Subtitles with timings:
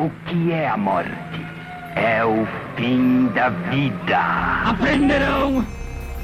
[0.00, 1.10] O que é a morte?
[1.94, 4.18] É o fim da vida.
[4.70, 5.62] Aprenderão!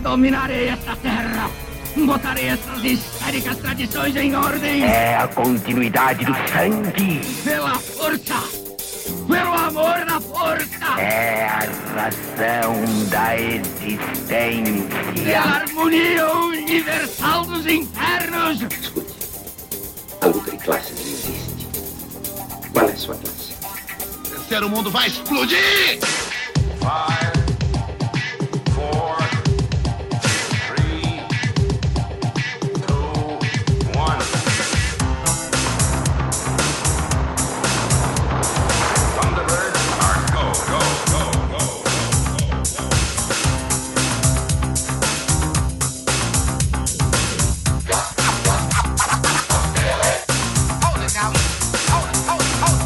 [0.01, 1.51] Dominarei esta terra!
[1.95, 4.83] Botarei essas histéricas tradições em ordem!
[4.83, 7.21] É a continuidade do sangue.
[7.45, 8.43] Pela força!
[9.29, 10.99] Pelo amor da força!
[10.99, 11.59] É a
[11.95, 15.23] razão da existência.
[15.23, 18.63] Pela harmonia universal dos infernos!
[18.63, 19.13] Escute,
[20.23, 21.69] a luta de classes existe.
[22.73, 23.36] Qual é a sua classe?
[24.47, 25.99] O mundo vai explodir!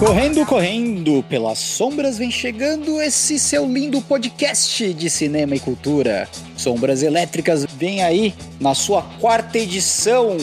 [0.00, 6.26] Correndo, correndo, pelas sombras vem chegando esse seu lindo podcast de cinema e cultura.
[6.56, 10.38] Sombras Elétricas vem aí na sua quarta edição.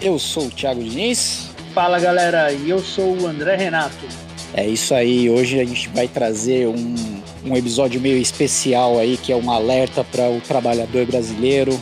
[0.00, 1.50] Eu sou o Thiago Diniz.
[1.72, 4.08] Fala galera, e eu sou o André Renato.
[4.54, 6.96] É isso aí, hoje a gente vai trazer um,
[7.44, 11.80] um episódio meio especial aí, que é um alerta para o trabalhador brasileiro,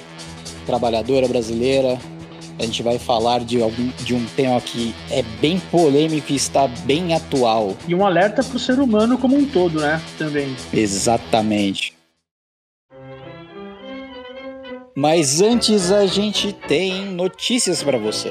[0.67, 1.99] trabalhadora brasileira.
[2.61, 6.69] A gente vai falar de, algum, de um tema que é bem polêmico e está
[6.69, 7.75] bem atual.
[7.89, 9.99] E um alerta pro ser humano como um todo, né?
[10.19, 10.55] Também.
[10.71, 11.95] Exatamente.
[14.95, 18.31] Mas antes a gente tem notícias para você.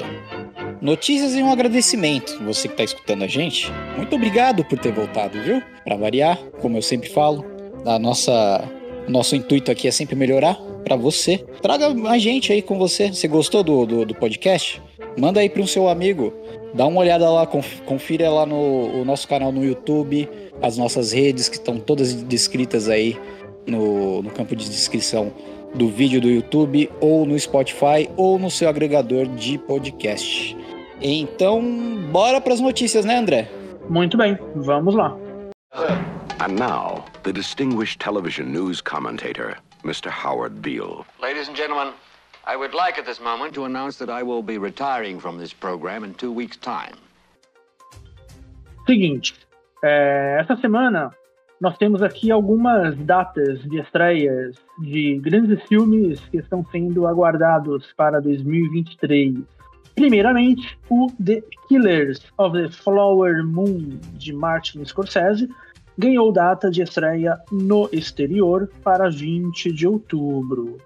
[0.80, 2.38] Notícias e um agradecimento.
[2.44, 5.60] Você que está escutando a gente, muito obrigado por ter voltado, viu?
[5.82, 7.44] Para variar, como eu sempre falo,
[7.84, 8.62] a nossa
[9.08, 11.44] nosso intuito aqui é sempre melhorar para você.
[11.62, 13.08] Traga a gente aí com você.
[13.08, 14.82] Você gostou do, do, do podcast?
[15.18, 16.32] Manda aí para um seu amigo.
[16.74, 20.28] Dá uma olhada lá, conf- confira lá no o nosso canal no YouTube,
[20.62, 23.18] as nossas redes que estão todas descritas aí
[23.66, 25.32] no, no campo de descrição
[25.74, 30.56] do vídeo do YouTube, ou no Spotify, ou no seu agregador de podcast.
[31.00, 31.62] Então,
[32.10, 33.48] bora para as notícias, né, André?
[33.88, 35.16] Muito bem, vamos lá.
[36.40, 40.10] And now, the distinguished television news commentator, Mr.
[40.10, 41.04] Howard Beale.
[41.20, 41.94] Ladies and gentlemen,
[42.46, 45.52] I would like at this moment to announce that I will be retiring from this
[45.52, 46.96] program in two weeks' time.
[48.86, 49.34] Seguinte,
[49.84, 51.10] é, essa semana
[51.60, 58.18] nós temos aqui algumas datas de estreias de grandes filmes que estão sendo aguardados para
[58.20, 59.34] 2023.
[59.94, 65.50] Primeiramente, o The Killers of the Flower Moon, de Martin Scorsese,
[66.00, 70.78] ganhou data de estreia no exterior para 20 de outubro.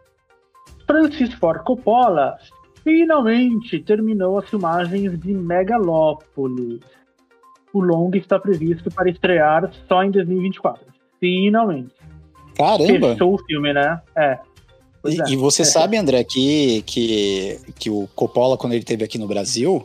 [0.87, 2.37] Francis Ford Coppola
[2.83, 6.81] finalmente terminou as filmagens de Megalópolis.
[7.73, 10.85] O longa está previsto para estrear só em 2024.
[11.21, 11.95] Finalmente.
[12.57, 13.13] Caramba!
[13.13, 14.01] Fechou o filme, né?
[14.17, 14.39] É.
[15.07, 15.25] E, é.
[15.31, 15.65] e você É.
[15.65, 19.85] sabe, André, que, que, que o Coppola, quando ele esteve aqui no Brasil,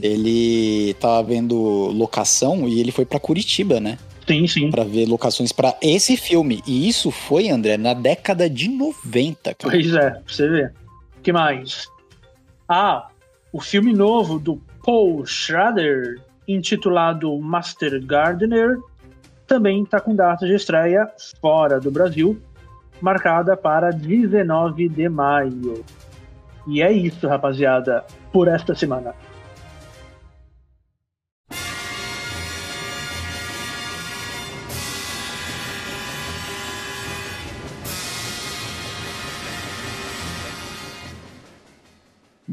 [0.00, 3.98] ele tava vendo locação e ele foi para Curitiba, né?
[4.30, 4.70] Sim, sim.
[4.70, 6.62] Para ver locações para esse filme.
[6.64, 9.56] E isso foi, André, na década de 90, cara.
[9.58, 10.72] Pois é, pra você ver.
[11.18, 11.88] O que mais?
[12.68, 13.08] Ah,
[13.52, 18.78] o filme novo do Paul Schrader, intitulado Master Gardener,
[19.48, 22.40] também está com data de estreia fora do Brasil,
[23.00, 25.84] marcada para 19 de maio.
[26.68, 29.12] E é isso, rapaziada, por esta semana.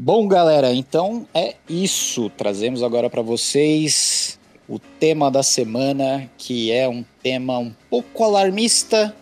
[0.08, 2.30] Bom, galera, então é isso.
[2.30, 9.14] Trazemos agora para vocês o tema da semana, que é um tema um pouco alarmista,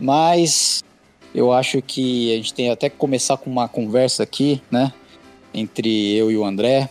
[0.00, 0.82] mas
[1.34, 4.90] eu acho que a gente tem até que começar com uma conversa aqui, né,
[5.52, 6.88] entre eu e o André,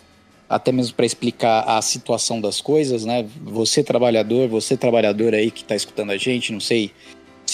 [0.47, 3.25] até mesmo para explicar a situação das coisas, né?
[3.41, 6.91] Você trabalhador, você trabalhador aí que está escutando a gente, não sei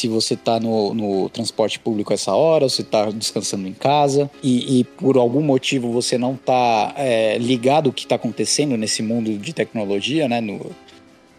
[0.02, 4.30] se você está no, no transporte público essa hora, ou se está descansando em casa
[4.42, 6.96] e, e por algum motivo você não está
[7.40, 10.42] ligado o que está acontecendo nesse mundo de tecnologia, né?
[10.42, 10.72] No,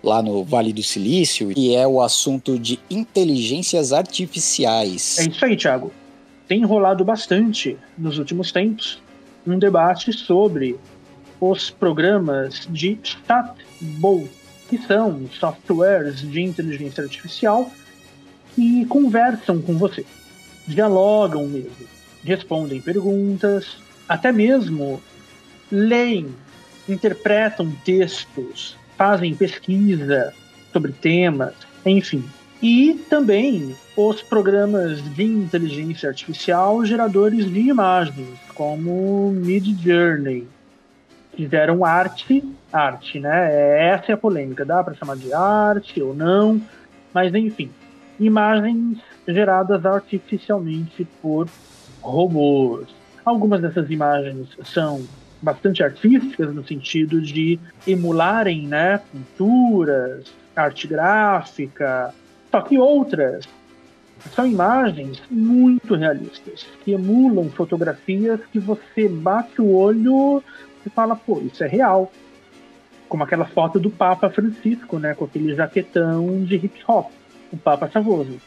[0.03, 5.19] lá no Vale do Silício, e é o assunto de inteligências artificiais.
[5.19, 5.93] É isso aí, Thiago.
[6.47, 9.01] Tem rolado bastante nos últimos tempos
[9.47, 10.77] um debate sobre
[11.41, 14.31] os programas de chatbot,
[14.69, 17.71] que são softwares de inteligência artificial
[18.55, 20.05] que conversam com você,
[20.67, 21.87] dialogam mesmo,
[22.25, 23.77] respondem perguntas,
[24.09, 25.03] até mesmo
[25.71, 26.29] leem,
[26.89, 30.33] interpretam textos, fazem pesquisa
[30.73, 31.55] sobre temas,
[31.85, 32.25] enfim.
[32.63, 40.47] E também os programas de inteligência artificial geradores de imagens, como Mid Journey,
[41.35, 43.89] fizeram arte, arte, né?
[43.89, 46.61] Essa é a polêmica, dá para chamar de arte ou não,
[47.13, 47.71] mas enfim,
[48.27, 51.49] imagens geradas artificialmente por
[52.01, 52.89] robôs.
[53.25, 55.05] Algumas dessas imagens são
[55.41, 62.15] bastante artísticas no sentido de emularem, né, pinturas, arte gráfica,
[62.51, 63.49] só que outras
[64.35, 70.43] são imagens muito realistas, que emulam fotografias que você bate o olho
[70.87, 72.13] e fala, pô, isso é real.
[73.09, 77.11] Como aquela foto do Papa Francisco, né, com aquele jaquetão de hip hop,
[77.53, 78.41] o Papa Chavoso.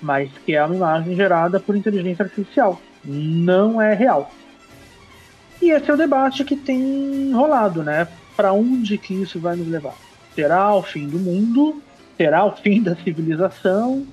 [0.00, 2.80] Mas que é uma imagem gerada por inteligência artificial.
[3.04, 4.30] Não é real.
[5.60, 8.06] E esse é o debate que tem rolado, né?
[8.36, 9.94] Para onde que isso vai nos levar?
[10.34, 11.82] Será o fim do mundo?
[12.16, 14.06] Será o fim da civilização?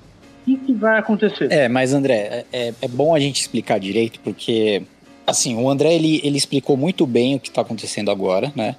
[0.46, 1.50] O que vai acontecer?
[1.52, 4.82] É, mas André, é, é bom a gente explicar direito, porque
[5.26, 8.76] assim, o André ele, ele explicou muito bem o que está acontecendo agora, né?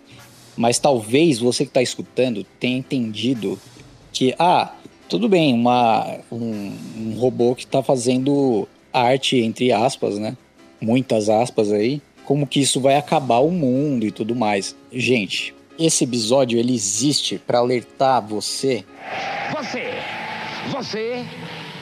[0.55, 3.59] Mas talvez você que está escutando tenha entendido
[4.13, 4.73] que, ah,
[5.07, 10.35] tudo bem, uma, um, um robô que está fazendo arte, entre aspas, né?
[10.81, 14.75] Muitas aspas aí, como que isso vai acabar o mundo e tudo mais.
[14.91, 18.83] Gente, esse episódio ele existe para alertar você.
[19.51, 19.91] Você,
[20.71, 21.25] você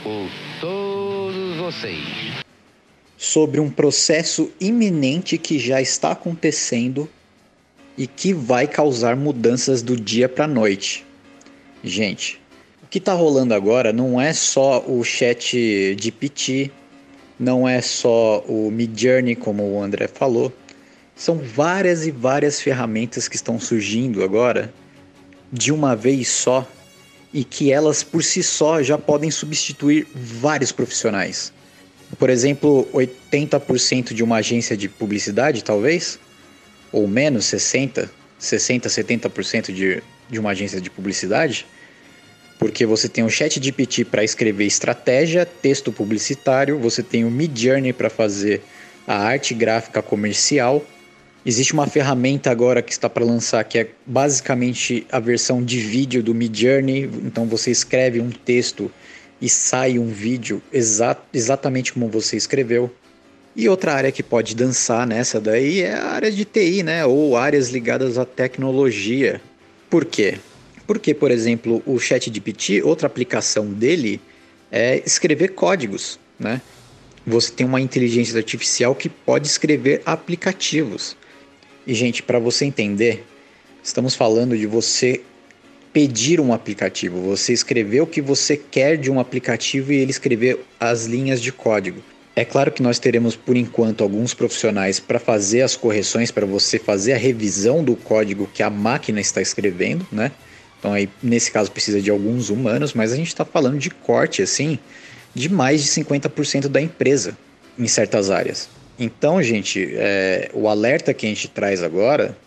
[0.06, 0.28] ou
[0.60, 2.44] todos vocês.
[3.18, 7.10] Sobre um processo iminente que já está acontecendo
[7.98, 11.06] e que vai causar mudanças do dia para noite.
[11.84, 12.42] Gente,
[12.94, 16.70] que está rolando agora não é só o chat GPT
[17.40, 20.54] não é só o Midjourney, como o André falou,
[21.16, 24.72] são várias e várias ferramentas que estão surgindo agora
[25.52, 26.68] de uma vez só
[27.34, 31.52] e que elas por si só já podem substituir vários profissionais.
[32.20, 36.20] Por exemplo, 80% de uma agência de publicidade, talvez,
[36.92, 38.08] ou menos 60,
[38.38, 41.66] 60, 70% de, de uma agência de publicidade,
[42.64, 47.92] porque você tem o Chat GPT para escrever estratégia, texto publicitário, você tem o Midjourney
[47.92, 48.62] para fazer
[49.06, 50.82] a arte gráfica comercial.
[51.46, 56.24] Existe uma ferramenta agora que está para lançar que é basicamente a versão de vídeo
[56.24, 58.90] do Midjourney, então você escreve um texto
[59.42, 62.90] e sai um vídeo exa exatamente como você escreveu.
[63.58, 67.06] E outra área que pode dançar nessa daí é a área de TI, né?
[67.06, 69.42] Ou áreas ligadas à tecnologia.
[69.90, 70.38] Por quê?
[70.94, 74.22] Porque, por exemplo, o ChatGPT, outra aplicação dele
[74.72, 76.62] é escrever códigos, né?
[77.26, 81.18] Você tem uma inteligência artificial que pode escrever aplicativos.
[81.88, 83.26] E, gente, para você entender,
[83.84, 85.22] estamos falando de você
[85.92, 90.60] pedir um aplicativo, você escrever o que você quer de um aplicativo e ele escrever
[90.80, 92.04] as linhas de código.
[92.36, 96.78] É claro que nós teremos por enquanto alguns profissionais para fazer as correções, para você
[96.78, 100.32] fazer a revisão do código que a máquina está escrevendo, né?
[100.84, 104.42] Então aí nesse caso precisa de alguns humanos, mas a gente está falando de corte
[104.42, 104.78] assim
[105.34, 107.38] de mais de 50% da empresa
[107.80, 108.70] em certas áreas.
[109.00, 112.38] Então, gente, é, o alerta que a gente traz agora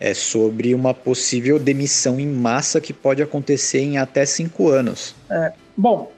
[0.00, 5.14] é sobre uma possível demissão em massa que pode acontecer em até cinco anos.
[5.30, 6.10] É, bom,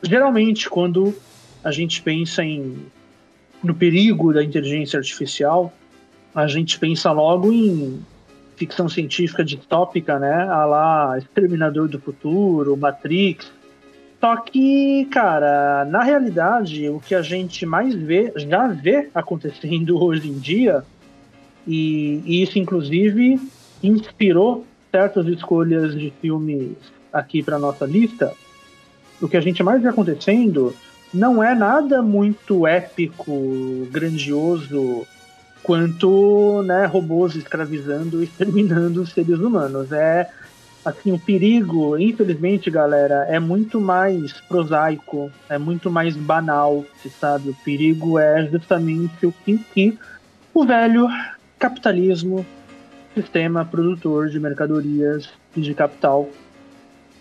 [0.00, 1.12] geralmente quando
[1.64, 2.86] a gente pensa em
[3.64, 5.72] no perigo da inteligência artificial,
[6.32, 8.00] a gente pensa logo em
[8.58, 10.42] ficção científica distópica, né?
[10.48, 13.50] A lá Exterminador do Futuro, Matrix.
[14.20, 20.28] Só que, cara, na realidade, o que a gente mais vê, já vê acontecendo hoje
[20.28, 20.82] em dia,
[21.66, 23.40] e, e isso inclusive
[23.82, 26.72] inspirou certas escolhas de filmes
[27.12, 28.32] aqui para nossa lista.
[29.22, 30.74] O que a gente mais vê acontecendo
[31.14, 35.06] não é nada muito épico, grandioso,
[35.68, 39.92] quanto né, robôs escravizando e exterminando os seres humanos.
[39.92, 40.30] É
[40.82, 47.50] assim, o perigo, infelizmente, galera, é muito mais prosaico, é muito mais banal, você sabe?
[47.50, 49.98] O perigo é justamente o que, que
[50.54, 51.06] o velho
[51.58, 52.46] capitalismo,
[53.14, 56.30] sistema produtor de mercadorias e de capital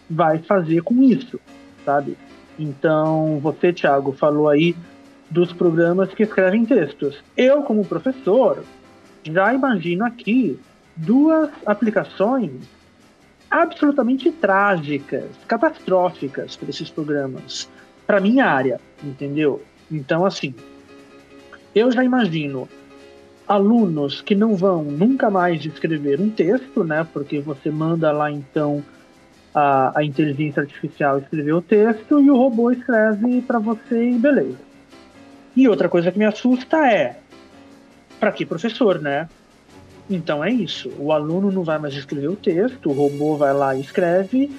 [0.09, 1.37] vai fazer com isso,
[1.83, 2.17] sabe?
[2.57, 4.73] Então, você, Thiago, falou aí
[5.29, 7.23] dos programas que escrevem textos.
[7.35, 8.63] Eu, como professor,
[9.23, 10.59] já imagino aqui
[10.95, 12.51] duas aplicações
[13.49, 17.69] absolutamente trágicas, catastróficas para esses programas,
[18.05, 19.61] para minha área, entendeu?
[19.91, 20.53] Então, assim,
[21.73, 22.67] eu já imagino
[23.47, 27.07] alunos que não vão nunca mais escrever um texto, né?
[27.13, 28.83] Porque você manda lá então
[29.53, 34.66] a, a inteligência artificial escrever o texto e o robô escreve para você e beleza.
[35.57, 37.15] E outra coisa que me assusta é
[38.19, 39.27] para que professor, né?
[40.07, 40.93] Então é isso.
[40.99, 44.51] O aluno não vai mais escrever o texto, o robô vai lá e escreve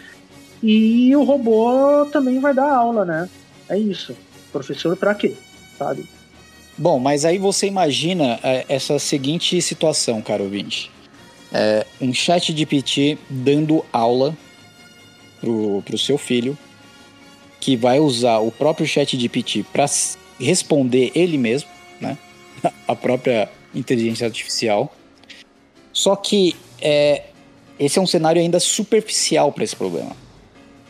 [0.60, 3.30] e o robô também vai dar aula, né?
[3.68, 4.16] É isso.
[4.50, 5.36] Professor para quê?
[5.78, 6.04] Sabe?
[6.76, 10.90] Bom, mas aí você imagina é, essa seguinte situação, caro ouvinte.
[11.52, 14.36] É, um chat de PT dando aula
[15.40, 16.58] pro, pro seu filho,
[17.60, 19.86] que vai usar o próprio chat de PT para
[20.44, 21.68] responder ele mesmo,
[22.00, 22.16] né?
[22.86, 24.94] A própria inteligência artificial.
[25.92, 27.24] Só que é,
[27.78, 30.16] esse é um cenário ainda superficial para esse problema.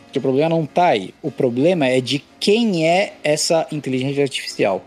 [0.05, 1.13] Porque o problema não está aí.
[1.21, 4.83] O problema é de quem é essa inteligência artificial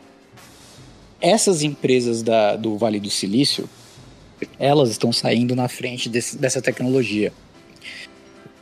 [1.23, 3.71] essas empresas da, do Vale do Silício,
[4.59, 7.33] elas estão saindo na frente desse, dessa tecnologia.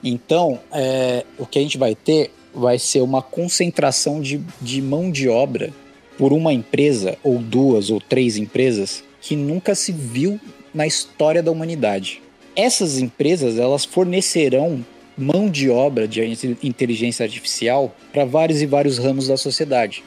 [0.04, 5.11] Então, é, o que a gente vai ter vai ser uma concentração de, de mão
[5.11, 5.73] de obra
[6.21, 10.39] por uma empresa, ou duas, ou três empresas, que nunca se viu
[10.75, 12.21] na história da humanidade.
[12.55, 14.85] Essas empresas, elas fornecerão
[15.17, 16.21] mão de obra de
[16.62, 20.05] inteligência artificial para vários e vários ramos da sociedade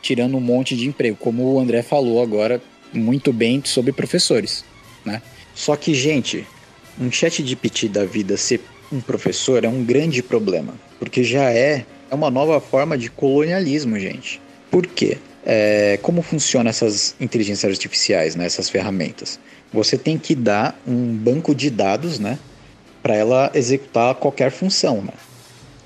[0.00, 2.60] tirando um monte de emprego, como o André falou agora
[2.92, 4.64] muito bem sobre professores,
[5.04, 5.20] né?
[5.54, 6.46] Só que, gente,
[7.00, 8.60] um chat de PT da vida ser
[8.92, 13.98] um professor é um grande problema, porque já é, é uma nova forma de colonialismo,
[13.98, 14.40] gente.
[14.70, 15.18] Por quê?
[15.44, 19.38] É, como funcionam essas inteligências artificiais, né, essas ferramentas?
[19.72, 22.38] Você tem que dar um banco de dados, né,
[23.02, 25.12] para ela executar qualquer função, né?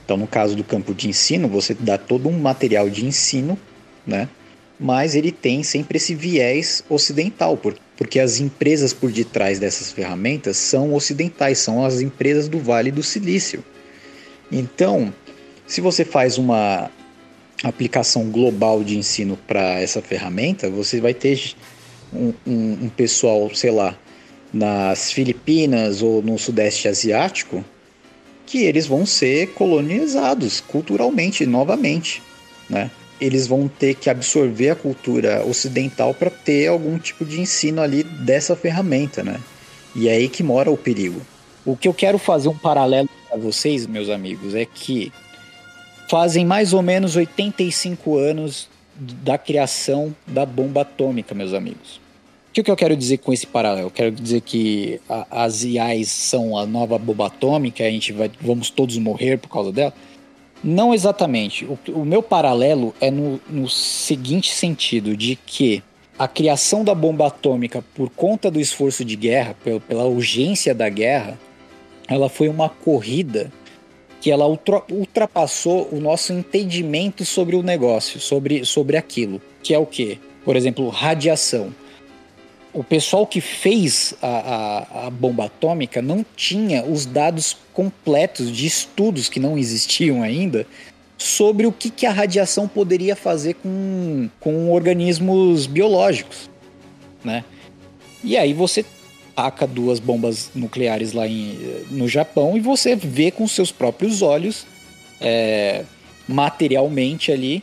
[0.04, 3.58] Então, no caso do campo de ensino, você dá todo um material de ensino
[4.06, 4.28] né?
[4.78, 7.56] Mas ele tem sempre esse viés ocidental,
[7.96, 13.02] porque as empresas por detrás dessas ferramentas são ocidentais, são as empresas do Vale do
[13.02, 13.64] Silício.
[14.50, 15.14] Então,
[15.66, 16.90] se você faz uma
[17.62, 21.54] aplicação global de ensino para essa ferramenta, você vai ter
[22.12, 23.96] um, um, um, pessoal, sei lá,
[24.52, 27.64] nas Filipinas ou no Sudeste Asiático,
[28.44, 32.22] que eles vão ser colonizados culturalmente novamente,
[32.68, 32.90] né?
[33.22, 38.02] eles vão ter que absorver a cultura ocidental para ter algum tipo de ensino ali
[38.02, 39.40] dessa ferramenta, né?
[39.94, 41.22] E é aí que mora o perigo.
[41.64, 45.12] O que eu quero fazer um paralelo para vocês, meus amigos, é que
[46.12, 52.02] fazem mais ou menos 85 anos da criação da bomba atômica, meus amigos.
[52.50, 53.86] O que eu quero dizer com esse paralelo?
[53.86, 58.30] Eu quero dizer que a, as IAs são a nova bomba atômica, a gente vai,
[58.42, 59.94] vamos todos morrer por causa dela.
[60.62, 61.64] Não exatamente.
[61.64, 65.82] O, o meu paralelo é no, no seguinte sentido, de que
[66.18, 69.56] a criação da bomba atômica por conta do esforço de guerra,
[69.88, 71.38] pela urgência da guerra,
[72.06, 73.50] ela foi uma corrida
[74.22, 79.78] que ela ultra, ultrapassou o nosso entendimento sobre o negócio, sobre, sobre aquilo, que é
[79.78, 80.18] o que?
[80.44, 81.74] Por exemplo, radiação
[82.72, 88.66] o pessoal que fez a, a, a, bomba atômica não tinha os dados completos de
[88.66, 90.66] estudos que não existiam ainda
[91.18, 96.50] sobre o que, que a radiação poderia fazer com, com organismos biológicos,
[97.22, 97.44] né?
[98.24, 98.84] E aí você
[99.34, 101.58] taca duas bombas nucleares lá em,
[101.90, 104.66] no Japão e você vê com seus próprios olhos,
[105.20, 105.84] é,
[106.28, 107.62] materialmente ali,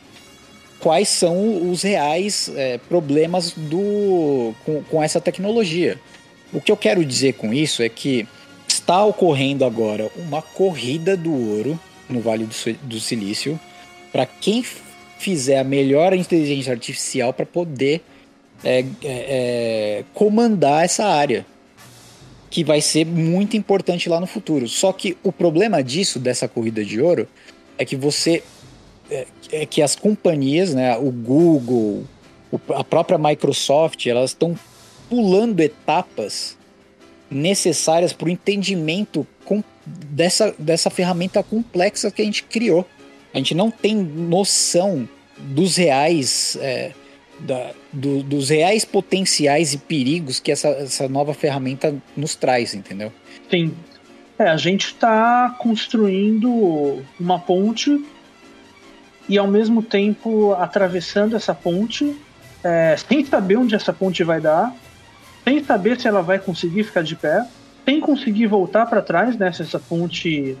[0.78, 5.98] quais são os reais é, problemas do, com, com essa tecnologia.
[6.52, 8.26] O que eu quero dizer com isso é que
[8.66, 13.58] está ocorrendo agora uma corrida do ouro no Vale do, do Silício
[14.10, 14.64] para quem
[15.18, 18.02] fizer a melhor inteligência artificial para poder
[18.64, 21.46] é, é, é, comandar essa área,
[22.50, 24.68] que vai ser muito importante lá no futuro.
[24.68, 27.28] Só que o problema disso, dessa corrida de ouro,
[27.78, 28.42] é que você
[29.10, 32.04] é, é que as companhias, né, o Google,
[32.74, 34.58] a própria Microsoft, elas estão
[35.08, 36.56] pulando etapas
[37.30, 39.26] necessárias para o entendimento
[39.86, 42.86] dessa, dessa ferramenta complexa que a gente criou.
[43.32, 46.92] A gente não tem noção dos reais é,
[47.40, 53.12] da, do, dos reais potenciais e perigos que essa, essa nova ferramenta nos traz, entendeu?
[53.50, 53.74] Sim.
[54.38, 58.04] É, a gente está construindo uma ponte
[59.28, 62.16] e ao mesmo tempo atravessando essa ponte,
[62.64, 64.74] é, sem saber onde essa ponte vai dar,
[65.44, 67.46] sem saber se ela vai conseguir ficar de pé,
[67.84, 70.56] sem conseguir voltar para trás, né, se essa ponte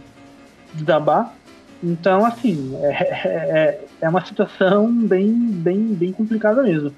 [0.74, 1.34] desabar.
[1.82, 6.92] Então, assim, é, é, é, é uma situação bem, bem, bem complicada mesmo.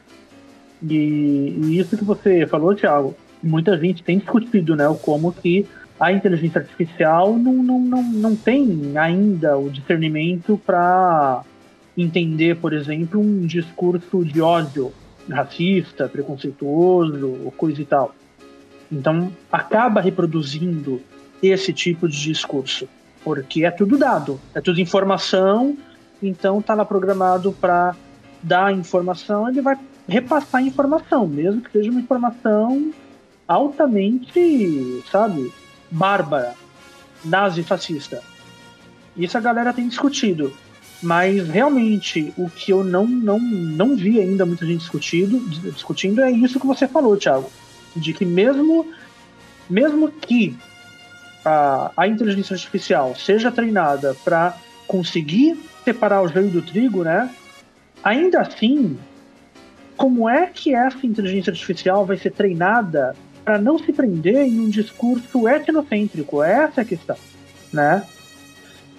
[0.82, 5.66] E, e isso que você falou, Thiago, muita gente tem discutido, né, o como que
[6.00, 11.44] a inteligência artificial não, não, não, não tem ainda o discernimento para
[11.96, 14.92] entender, por exemplo, um discurso de ódio
[15.30, 18.14] racista, preconceituoso, coisa e tal.
[18.90, 21.00] Então, acaba reproduzindo
[21.42, 22.88] esse tipo de discurso,
[23.24, 25.76] porque é tudo dado, é tudo informação,
[26.22, 27.94] então está lá programado para
[28.42, 32.92] dar informação, ele vai repassar informação, mesmo que seja uma informação
[33.46, 35.52] altamente, sabe,
[35.90, 36.54] bárbara,
[37.24, 38.22] nazi-fascista.
[39.16, 40.52] Isso a galera tem discutido.
[41.02, 45.40] Mas realmente o que eu não, não, não vi ainda muita gente discutindo,
[45.72, 47.50] discutindo é isso que você falou, Thiago.
[47.96, 48.86] De que mesmo,
[49.68, 50.56] mesmo que
[51.44, 54.56] a, a inteligência artificial seja treinada para
[54.86, 57.30] conseguir separar o joio do trigo, né?
[58.02, 58.98] Ainda assim,
[59.96, 64.68] como é que essa inteligência artificial vai ser treinada para não se prender em um
[64.68, 66.42] discurso etnocêntrico?
[66.42, 67.16] Essa é a questão,
[67.72, 68.02] né?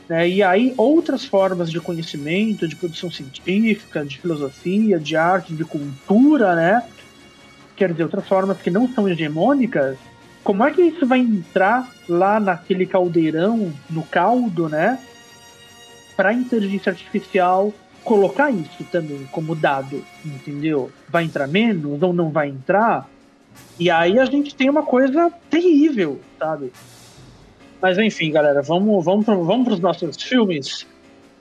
[0.08, 0.28] Né?
[0.28, 6.56] E aí outras formas de conhecimento, de produção científica, de filosofia, de arte, de cultura,
[6.56, 6.84] né?
[7.76, 9.98] Quer dizer, outras formas que não são hegemônicas,
[10.44, 15.00] como é que isso vai entrar lá naquele caldeirão, no caldo, né?
[16.16, 17.74] Para inteligência artificial
[18.04, 20.92] colocar isso também como dado, entendeu?
[21.08, 23.10] Vai entrar menos ou não vai entrar?
[23.80, 26.74] E aí a gente tem uma coisa terrível, sabe?
[27.82, 30.86] Mas enfim, galera, vamos, vamos, vamos para os nossos filmes.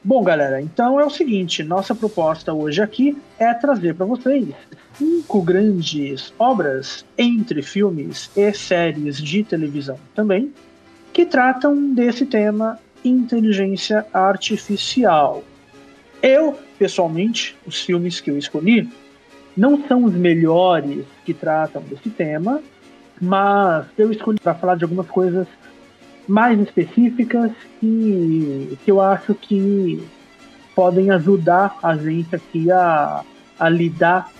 [0.04, 4.48] Bom, galera, então é o seguinte: nossa proposta hoje aqui é trazer para vocês
[4.96, 10.52] cinco grandes obras entre filmes e séries de televisão também
[11.12, 15.42] que tratam desse tema inteligência artificial.
[16.22, 18.88] Eu, pessoalmente, os filmes que eu escolhi
[19.56, 22.62] não são os melhores que tratam desse tema,
[23.20, 25.46] mas eu escolhi para falar de algumas coisas
[26.26, 30.02] mais específicas que, que eu acho que
[30.74, 33.24] podem ajudar a gente aqui a,
[33.58, 34.30] a lidar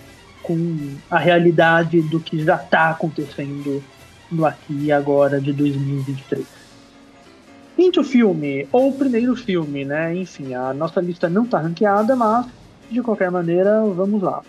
[0.43, 3.81] com a realidade do que já está acontecendo
[4.29, 6.45] no aqui e agora de 2023.
[7.75, 10.15] Quinto filme, ou primeiro filme, né?
[10.15, 12.45] Enfim, a nossa lista não está ranqueada, mas
[12.91, 14.43] de qualquer maneira, vamos lá.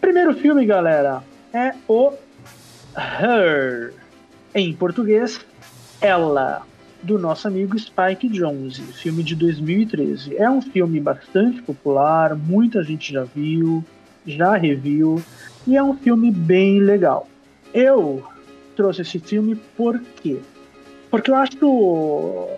[0.00, 2.12] Primeiro filme, galera, é o
[2.96, 3.94] Her.
[4.54, 5.40] Em português,
[6.00, 6.62] ela,
[7.02, 10.36] do nosso amigo Spike Jonze, filme de 2013.
[10.36, 13.84] É um filme bastante popular, muita gente já viu,
[14.26, 15.22] já reviu,
[15.66, 17.28] e é um filme bem legal.
[17.72, 18.22] Eu
[18.76, 20.38] trouxe esse filme por quê?
[21.10, 22.48] Porque eu acho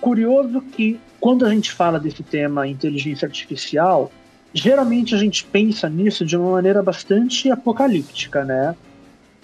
[0.00, 4.10] curioso que quando a gente fala desse tema inteligência artificial,
[4.52, 8.74] geralmente a gente pensa nisso de uma maneira bastante apocalíptica, né?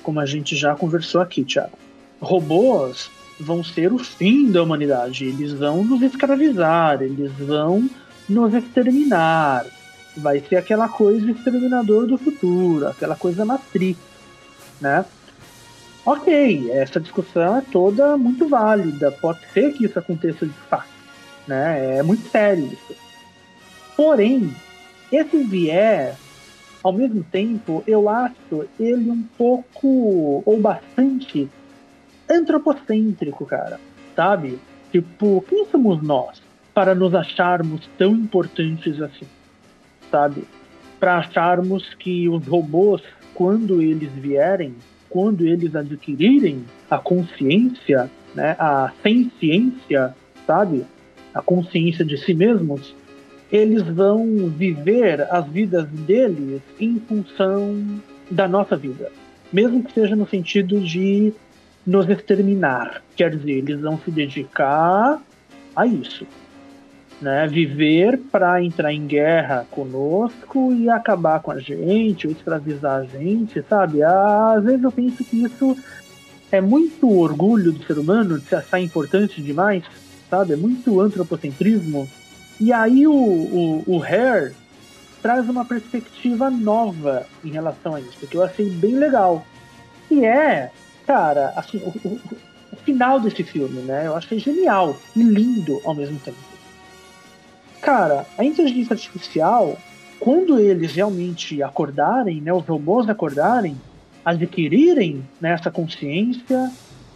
[0.03, 1.77] Como a gente já conversou aqui, Thiago.
[2.21, 5.25] Robôs vão ser o fim da humanidade.
[5.25, 7.89] Eles vão nos escravizar, eles vão
[8.29, 9.67] nos exterminar.
[10.17, 13.99] Vai ser aquela coisa exterminador do futuro, aquela coisa matrix,
[14.81, 15.05] né?
[16.05, 19.11] Ok, essa discussão é toda muito válida.
[19.11, 20.89] Pode ser que isso aconteça de fato,
[21.47, 21.99] né?
[21.99, 22.95] É muito sério isso.
[23.97, 24.55] Porém,
[25.11, 26.17] esse viés,
[26.83, 31.49] ao mesmo tempo, eu acho ele um pouco ou bastante
[32.31, 33.81] antropocêntrico, cara.
[34.15, 34.59] Sabe?
[34.93, 36.41] Tipo, quem somos nós
[36.73, 39.27] para nos acharmos tão importantes assim?
[40.11, 40.45] Sabe?
[40.99, 43.03] Para acharmos que os robôs,
[43.35, 44.75] quando eles vierem,
[45.09, 48.93] quando eles adquirirem a consciência, né, a
[49.39, 50.15] ciência,
[50.47, 50.85] sabe?
[51.35, 52.95] A consciência de si mesmos,
[53.51, 59.11] eles vão viver as vidas deles em função da nossa vida.
[59.53, 61.33] Mesmo que seja no sentido de
[61.87, 63.03] nos exterminar.
[63.15, 65.23] Quer dizer, eles vão se dedicar
[65.75, 66.27] a isso.
[67.21, 67.47] Né?
[67.47, 73.63] Viver para entrar em guerra conosco e acabar com a gente, ou escravizar a gente,
[73.63, 74.03] sabe?
[74.03, 75.77] Às vezes eu penso que isso
[76.53, 79.83] é muito orgulho do ser humano de se achar importante demais,
[80.29, 80.53] sabe?
[80.53, 82.09] É muito antropocentrismo.
[82.61, 84.55] E aí o, o, o Hair
[85.23, 89.45] traz uma perspectiva nova em relação a isso, que eu achei bem legal.
[90.09, 90.71] Que é
[91.07, 92.21] cara, assim, o, o,
[92.73, 94.07] o, final desse filme, né?
[94.07, 96.37] Eu é genial e lindo ao mesmo tempo.
[97.87, 99.79] Cara, a inteligência artificial,
[100.19, 103.81] quando eles realmente acordarem, né, os robôs acordarem,
[104.25, 106.73] adquirirem né, essa consciência,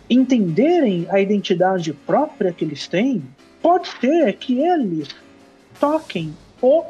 [0.08, 3.20] entenderem a identidade própria que eles têm,
[3.60, 5.08] pode ser que eles
[5.80, 6.84] toquem o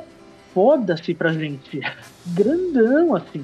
[0.52, 1.80] foda-se pra gente.
[2.36, 3.42] Grandão, assim,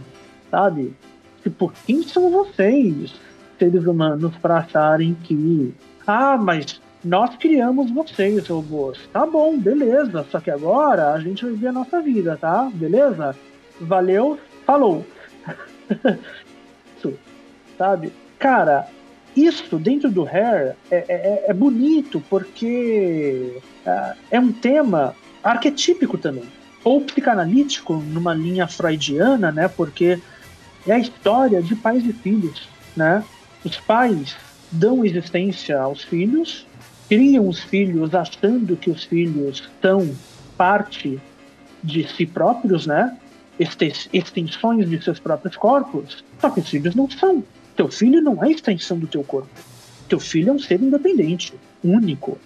[0.51, 0.95] sabe?
[1.43, 3.15] Tipo, quem são vocês,
[3.59, 5.73] seres humanos, para acharem que.
[6.07, 8.99] Ah, mas nós criamos vocês, robôs.
[9.13, 10.27] Tá bom, beleza.
[10.31, 12.69] Só que agora a gente vai ver a nossa vida, tá?
[12.75, 13.37] Beleza?
[13.81, 15.07] Valeu, falou.
[16.97, 17.15] isso,
[17.79, 18.13] sabe?
[18.41, 18.89] Cara,
[19.37, 25.15] isso dentro do Hair é, é, é bonito porque é, é um tema
[25.45, 26.45] arquetípico também.
[26.83, 29.69] Ou psicanalítico, numa linha freudiana, né?
[29.69, 30.19] Porque
[30.85, 33.23] é a história de pais e filhos, né?
[33.65, 34.37] Os pais
[34.73, 36.66] dão existência aos filhos
[37.09, 40.11] criam os filhos achando que os filhos são
[40.57, 41.21] parte
[41.83, 43.17] de si próprios, né?
[44.13, 46.25] Extensões de seus próprios corpos.
[46.41, 47.43] Só que os filhos não são.
[47.77, 49.49] Teu filho não é extensão do teu corpo.
[50.09, 52.39] Teu filho é um ser independente, único.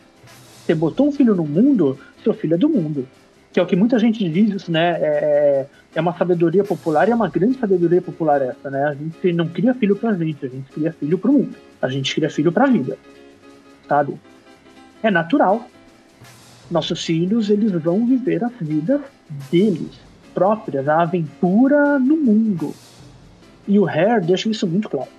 [0.64, 3.08] Você botou um filho no mundo, seu filho é do mundo.
[3.52, 4.96] Que é o que muita gente diz, né?
[5.00, 8.84] É, é uma sabedoria popular e é uma grande sabedoria popular essa, né?
[8.84, 11.56] A gente não cria filho pra gente, a gente cria filho pro mundo.
[11.82, 12.96] A gente cria filho pra vida.
[13.88, 14.14] Sabe?
[15.02, 15.68] É natural.
[16.70, 19.00] Nossos filhos, eles vão viver as vidas
[19.50, 19.98] deles
[20.34, 22.74] próprias, a aventura no mundo.
[23.66, 25.10] E o Hare deixa isso muito claro,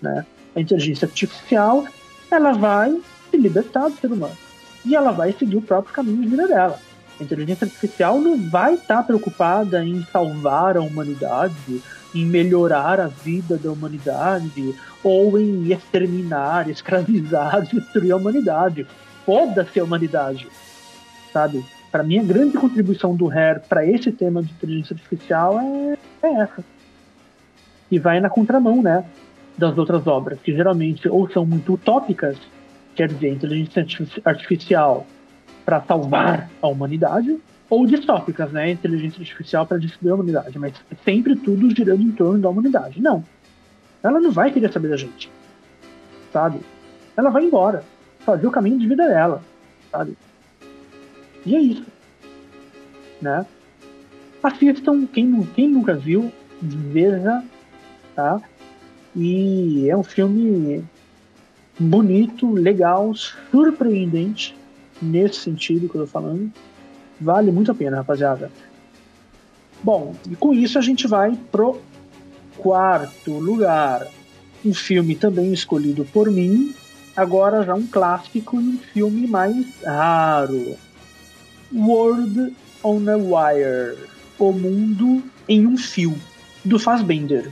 [0.00, 0.24] né?
[0.54, 1.84] A inteligência artificial,
[2.30, 2.98] ela vai
[3.30, 4.36] se libertar do ser humano.
[4.84, 6.78] E ela vai seguir o próprio caminho de vida dela.
[7.18, 11.82] A inteligência artificial não vai estar preocupada em salvar a humanidade,
[12.14, 18.86] em melhorar a vida da humanidade, ou em exterminar, escravizar, destruir a humanidade
[19.24, 20.46] foda-se a humanidade,
[21.32, 21.64] sabe?
[21.90, 26.32] Para mim, a grande contribuição do Hare para esse tema de inteligência artificial é, é
[26.42, 26.64] essa.
[27.90, 29.04] E vai na contramão, né?
[29.56, 32.36] Das outras obras, que geralmente ou são muito utópicas,
[32.96, 33.86] quer dizer, inteligência
[34.24, 35.06] artificial
[35.64, 37.38] para salvar a humanidade,
[37.70, 38.70] ou distópicas, né?
[38.72, 43.00] Inteligência artificial para destruir a humanidade, mas sempre tudo girando em torno da humanidade.
[43.00, 43.24] Não.
[44.02, 45.30] Ela não vai querer saber da gente,
[46.32, 46.58] sabe?
[47.16, 47.84] Ela vai embora
[48.24, 49.42] fazer o caminho de vida dela,
[49.90, 50.16] sabe?
[51.44, 51.86] E é isso,
[53.20, 53.46] né?
[54.42, 57.42] Assistam, quem, quem nunca viu, veja,
[58.14, 58.40] tá?
[59.16, 60.84] E é um filme
[61.78, 64.56] bonito, legal, surpreendente,
[65.00, 66.52] nesse sentido que eu tô falando.
[67.20, 68.50] Vale muito a pena, rapaziada.
[69.82, 71.80] Bom, e com isso a gente vai pro
[72.56, 74.06] quarto lugar.
[74.64, 76.74] Um filme também escolhido por mim,
[77.16, 80.76] agora já um clássico e um filme mais raro.
[81.72, 83.96] World on a Wire
[84.38, 86.14] O Mundo em um Fio,
[86.64, 87.50] do Fassbender,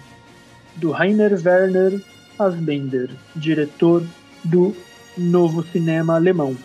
[0.77, 2.01] do Rainer Werner
[2.37, 4.05] Fassbender, diretor
[4.45, 4.75] do
[5.17, 6.57] novo cinema alemão.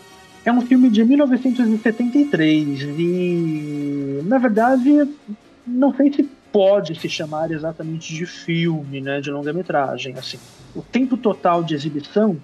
[0.44, 5.06] É um filme de 1973 e, na verdade,
[5.66, 10.14] não sei se pode se chamar exatamente de filme, né, de longa-metragem.
[10.16, 10.38] Assim,
[10.74, 12.38] o tempo total de exibição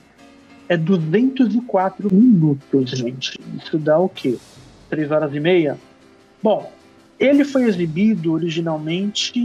[0.69, 3.39] é 204 minutos, gente.
[3.63, 4.37] Isso dá o quê?
[4.89, 5.79] Três horas e meia?
[6.43, 6.71] Bom,
[7.19, 9.39] ele foi exibido originalmente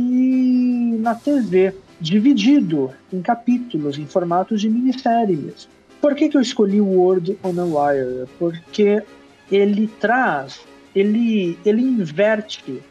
[0.99, 5.69] na TV, dividido em capítulos, em formatos de minissérie mesmo.
[6.01, 8.27] Por que, que eu escolhi o Word on a Wire?
[8.37, 9.03] Porque
[9.51, 10.61] ele traz,
[10.95, 12.81] ele, ele inverte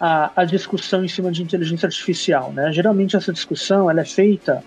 [0.00, 2.52] a, a discussão em cima de inteligência artificial.
[2.52, 2.72] Né?
[2.72, 4.64] Geralmente essa discussão ela é feita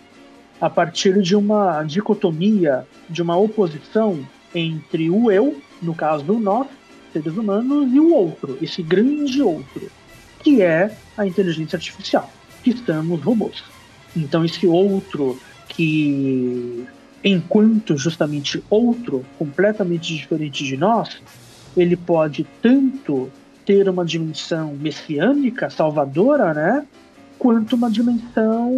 [0.60, 4.20] a partir de uma dicotomia, de uma oposição
[4.54, 6.68] entre o eu, no caso nós,
[7.14, 9.90] seres humanos, e o outro, esse grande outro,
[10.44, 12.32] que é a inteligência artificial,
[12.64, 13.64] que estamos robôs.
[14.16, 15.40] Então esse outro
[15.70, 16.86] que,
[17.24, 21.22] enquanto justamente outro, completamente diferente de nós,
[21.76, 23.30] ele pode tanto
[23.66, 26.88] ter uma dimensão messiânica, salvadora, né?
[27.48, 28.74] Quanto uma dimensão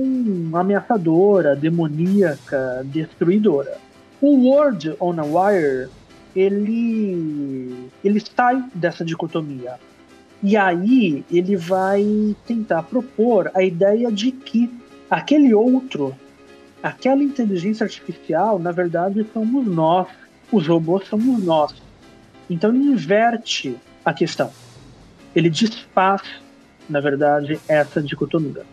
[0.54, 3.80] ameaçadora, demoníaca, destruidora.
[4.22, 5.90] O World on a Wire
[6.36, 9.80] ele ele sai dessa dicotomia.
[10.44, 14.72] E aí ele vai tentar propor a ideia de que
[15.10, 16.16] aquele outro,
[16.84, 20.08] aquela inteligência artificial, na verdade somos nós,
[20.52, 21.74] os robôs somos nós.
[22.48, 24.52] Então ele inverte a questão.
[25.36, 26.22] Ele desfaz
[26.90, 28.64] na verdade, essa dicotomia.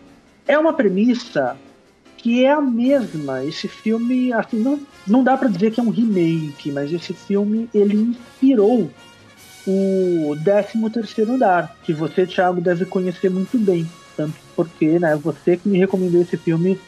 [0.47, 1.55] É uma premissa
[2.17, 3.43] que é a mesma.
[3.45, 7.69] Esse filme, assim, não, não dá para dizer que é um remake, mas esse filme
[7.73, 8.89] ele inspirou
[9.67, 15.57] o 13 terceiro andar, que você, Thiago, deve conhecer muito bem, tanto porque, né, você
[15.57, 16.79] que me recomendou esse filme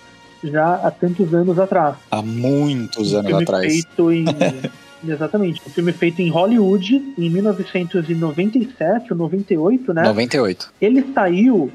[0.42, 1.98] já há tantos anos atrás.
[2.10, 3.66] Há muitos um anos atrás.
[3.66, 4.26] Feito em
[5.08, 5.62] Exatamente.
[5.66, 10.04] Um filme feito em Hollywood em 1997 ou 98, né?
[10.04, 10.74] 98.
[10.82, 11.72] Ele saiu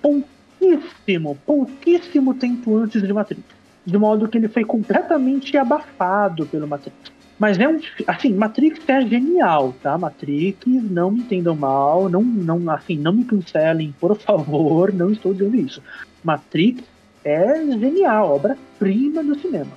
[0.00, 3.42] pouquíssimo, pouquíssimo tempo antes de Matrix.
[3.84, 6.96] De modo que ele foi completamente abafado pelo Matrix.
[7.38, 7.78] Mas é um.
[8.06, 9.98] Assim, Matrix é genial, tá?
[9.98, 15.34] Matrix, não me entendam mal, não, não, assim, não me cancelem, por favor, não estou
[15.34, 15.82] dizendo isso.
[16.24, 16.82] Matrix
[17.22, 19.72] é genial, obra-prima do cinema.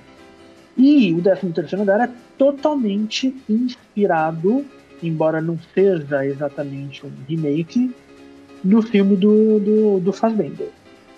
[0.80, 4.64] E o 13 terceiro andar é totalmente inspirado,
[5.02, 7.94] embora não seja exatamente um remake,
[8.64, 10.70] no filme do, do, do Fassbender.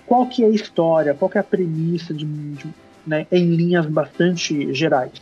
[0.04, 2.66] Qual que é a história, qual que é a premissa de, de
[3.06, 5.12] né, em linhas bastante gerais?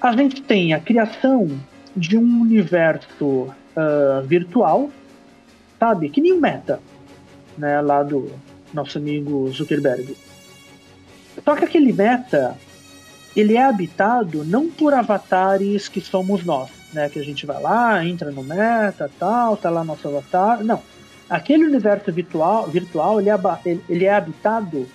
[0.00, 1.48] A gente tem a criação
[1.96, 4.90] de um universo uh, virtual,
[5.78, 6.08] sabe?
[6.08, 6.80] Que nem o Meta,
[7.56, 8.28] né, lá do
[8.74, 10.16] nosso amigo Zuckerberg.
[11.44, 12.56] Só que aquele Meta,
[13.40, 17.08] ele é habitado não por avatares que somos nós, né?
[17.08, 20.64] Que a gente vai lá, entra no Meta, tal, tá lá nosso avatar.
[20.64, 20.82] Não.
[21.30, 23.38] Aquele universo virtual, virtual ele, é,
[23.88, 24.88] ele é habitado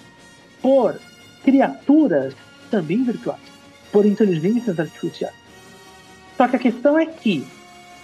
[0.61, 0.99] por
[1.43, 2.33] criaturas
[2.69, 3.53] também virtuais
[3.91, 5.35] por inteligências artificiais.
[6.35, 7.45] Só que a questão é que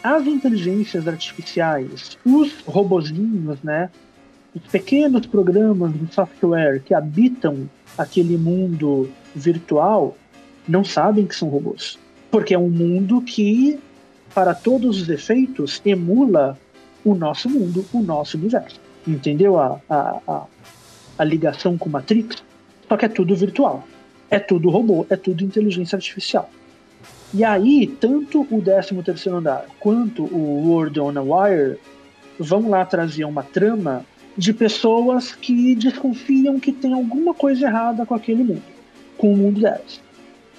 [0.04, 3.90] as inteligências artificiais, os robozinhos, né,
[4.56, 10.16] os pequenos programas de software que habitam aquele mundo virtual,
[10.70, 11.98] não sabem que são robôs.
[12.32, 13.80] Porque é um mundo que,
[14.34, 16.58] para todos os efeitos, emula
[17.04, 18.80] o nosso mundo, o nosso universo.
[19.08, 20.44] Entendeu a, a, a,
[21.18, 22.44] a ligação com Matrix?
[22.88, 23.86] Só que é tudo virtual
[24.30, 26.50] é tudo robô, é tudo inteligência artificial.
[27.34, 31.78] E aí, tanto o 13º andar quanto o World on a Wire
[32.40, 34.06] vão lá trazer uma trama
[34.38, 38.64] de pessoas que desconfiam que tem alguma coisa errada com aquele mundo,
[39.18, 40.02] com o mundo delas.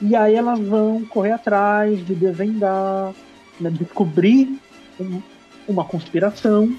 [0.00, 3.12] E aí elas vão correr atrás de desvendar,
[3.60, 4.58] né, descobrir
[4.98, 5.20] um,
[5.68, 6.74] uma conspiração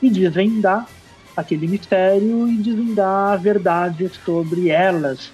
[0.00, 0.88] e desvendar
[1.36, 5.32] aquele mistério e desvendar a verdade sobre elas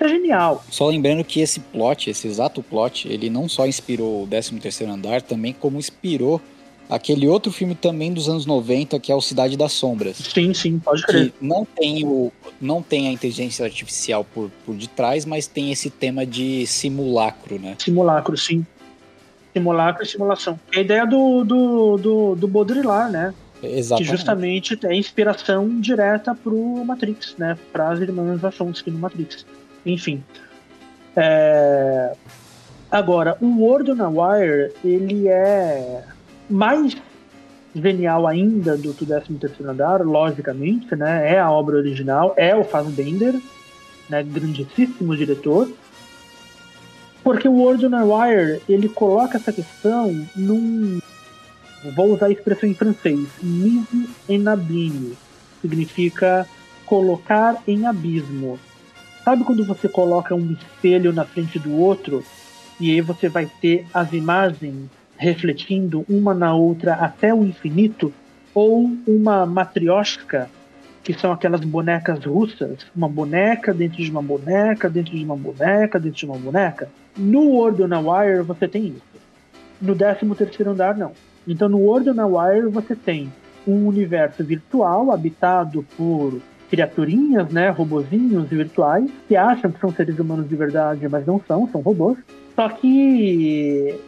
[0.00, 0.64] é genial.
[0.70, 4.92] Só lembrando que esse plot, esse exato plot, ele não só inspirou o 13 terceiro
[4.92, 6.40] andar, também como inspirou
[6.88, 10.16] aquele outro filme também dos anos 90, que é o Cidade das Sombras.
[10.16, 11.30] Sim, sim, pode crer.
[11.30, 15.90] Que não tem, o, não tem a inteligência artificial por, por detrás, mas tem esse
[15.90, 17.76] tema de simulacro, né?
[17.78, 18.66] Simulacro, sim.
[19.52, 20.58] Simulacro e simulação.
[20.72, 23.34] É a ideia do, do, do, do Baudrillard, né?
[23.62, 24.06] Exatamente.
[24.06, 27.58] Que justamente é inspiração direta pro Matrix, né?
[27.72, 29.44] Para as irmãs Wachowski no Matrix.
[29.84, 30.22] Enfim.
[31.16, 32.12] É...
[32.90, 36.04] Agora, o World on a Wire, ele é
[36.48, 36.96] mais
[37.74, 41.34] genial ainda do que o 13 andar, logicamente, né?
[41.34, 43.34] É a obra original, é o Fassbender,
[44.08, 44.22] né?
[44.22, 45.70] grandíssimo diretor.
[47.22, 50.98] Porque o a Wire, ele coloca essa questão num...
[51.94, 53.28] Vou usar a expressão em francês.
[53.42, 55.16] Mise en abîme.
[55.60, 56.46] Significa
[56.86, 58.58] colocar em abismo.
[59.24, 62.24] Sabe quando você coloca um espelho na frente do outro
[62.80, 68.12] e aí você vai ter as imagens refletindo uma na outra até o infinito?
[68.54, 70.48] Ou uma matrioshka,
[71.04, 75.98] que são aquelas bonecas russas, uma boneca dentro de uma boneca, dentro de uma boneca,
[75.98, 76.88] dentro de uma boneca?
[77.16, 79.02] No World on a Wire você tem isso.
[79.80, 81.12] No 13 terceiro andar, não.
[81.46, 83.32] Então no World on a Wire você tem
[83.66, 90.48] um universo virtual habitado por criaturinhas, né, robozinhos virtuais, que acham que são seres humanos
[90.48, 92.18] de verdade, mas não são, são robôs.
[92.54, 93.98] Só que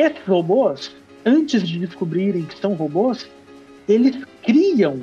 [0.00, 0.94] esses robôs,
[1.26, 3.28] antes de descobrirem que são robôs,
[3.88, 5.00] eles criam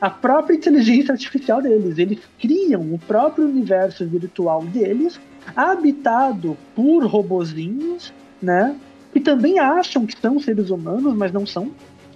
[0.00, 5.18] a própria inteligência artificial deles, eles criam o próprio universo virtual deles,
[5.54, 8.12] habitado por robozinhos,
[8.42, 8.76] né,
[9.12, 11.70] que também acham que são seres humanos, mas não são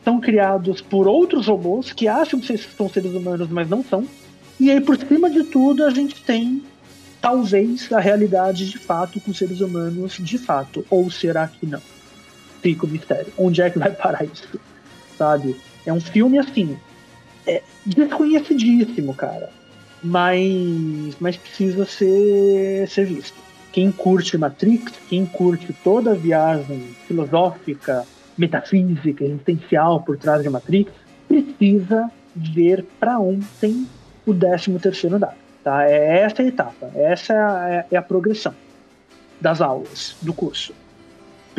[0.04, 4.04] são criados por outros robôs que acham que são seres humanos, mas não são.
[4.58, 6.62] E aí, por cima de tudo, a gente tem
[7.20, 10.84] talvez a realidade de fato com seres humanos de fato.
[10.90, 11.80] Ou será que não?
[12.60, 13.32] Fica o mistério.
[13.38, 14.60] Onde é que vai parar isso?
[15.16, 15.56] Sabe?
[15.86, 16.76] É um filme assim.
[17.46, 19.50] É desconhecidíssimo, cara.
[20.02, 23.36] Mas, mas precisa ser, ser visto.
[23.72, 28.04] Quem curte Matrix, quem curte toda a viagem filosófica,
[28.36, 30.90] metafísica, existencial por trás de Matrix,
[31.28, 33.86] precisa ver para ontem
[34.26, 35.36] o 13 terceiro andar.
[35.62, 35.84] Tá?
[35.84, 38.54] É essa a etapa, essa é a, é a progressão
[39.40, 40.74] das aulas, do curso.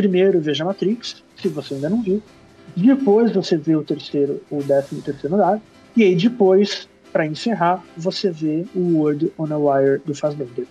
[0.02, 2.24] Primeiro veja Matrix, se você ainda não viu.
[2.76, 5.62] Depois você vê o terceiro, o décimo terceiro andar.
[5.96, 10.66] E aí depois, para encerrar, você vê o Word on a Wire do Fassbender.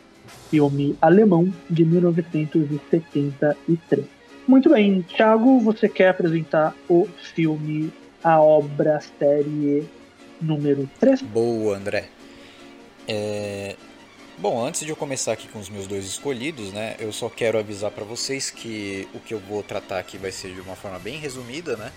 [0.51, 4.05] filme alemão de 1973.
[4.49, 7.93] Muito bem, Thiago, você quer apresentar o filme,
[8.25, 9.87] a obra, série
[10.43, 11.23] número 3?
[11.23, 12.09] Boa, André.
[13.07, 13.77] É...
[14.41, 17.59] Bom, antes de eu começar aqui com os meus dois escolhidos, né, eu só quero
[17.59, 20.99] avisar para vocês que o que eu vou tratar aqui vai ser de uma forma
[20.99, 21.93] bem resumida, né,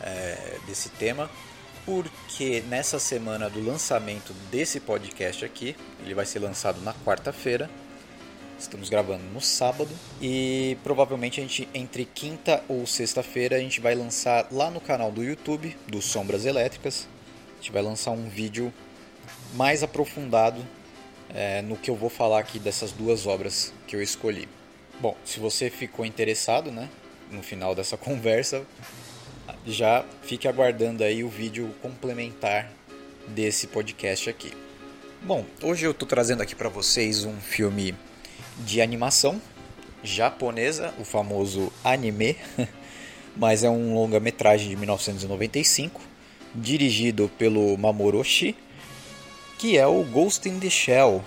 [0.00, 1.28] é, desse tema,
[1.84, 7.68] porque nessa semana do lançamento desse podcast aqui, ele vai ser lançado na quarta-feira,
[8.56, 9.90] estamos gravando no sábado
[10.22, 15.10] e provavelmente a gente entre quinta ou sexta-feira a gente vai lançar lá no canal
[15.10, 17.08] do YouTube do Sombras Elétricas,
[17.54, 18.72] a gente vai lançar um vídeo
[19.56, 20.64] mais aprofundado
[21.34, 24.48] é, no que eu vou falar aqui dessas duas obras que eu escolhi.
[25.00, 26.88] Bom, se você ficou interessado, né,
[27.30, 28.64] no final dessa conversa,
[29.66, 32.70] já fique aguardando aí o vídeo complementar
[33.28, 34.52] desse podcast aqui.
[35.22, 37.94] Bom, hoje eu estou trazendo aqui para vocês um filme
[38.58, 39.40] de animação
[40.02, 42.36] japonesa, o famoso anime,
[43.36, 46.00] mas é um longa-metragem de 1995,
[46.54, 48.56] dirigido pelo Mamoru Oshii
[49.58, 51.22] que é o Ghost in the Shell,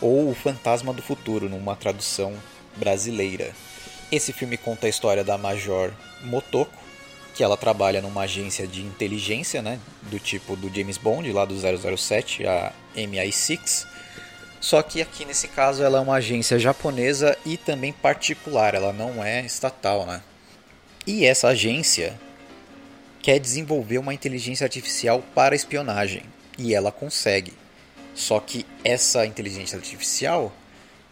[0.00, 2.34] ou O Fantasma do Futuro, numa tradução
[2.76, 3.52] brasileira.
[4.12, 5.90] Esse filme conta a história da Major
[6.22, 6.78] Motoko,
[7.34, 11.54] que ela trabalha numa agência de inteligência, né, do tipo do James Bond, lá do
[11.56, 13.86] 007, a MI6.
[14.60, 19.24] Só que aqui nesse caso ela é uma agência japonesa e também particular, ela não
[19.24, 20.22] é estatal, né?
[21.06, 22.18] E essa agência
[23.22, 26.22] quer desenvolver uma inteligência artificial para espionagem,
[26.58, 27.54] e ela consegue.
[28.14, 30.52] Só que essa inteligência artificial,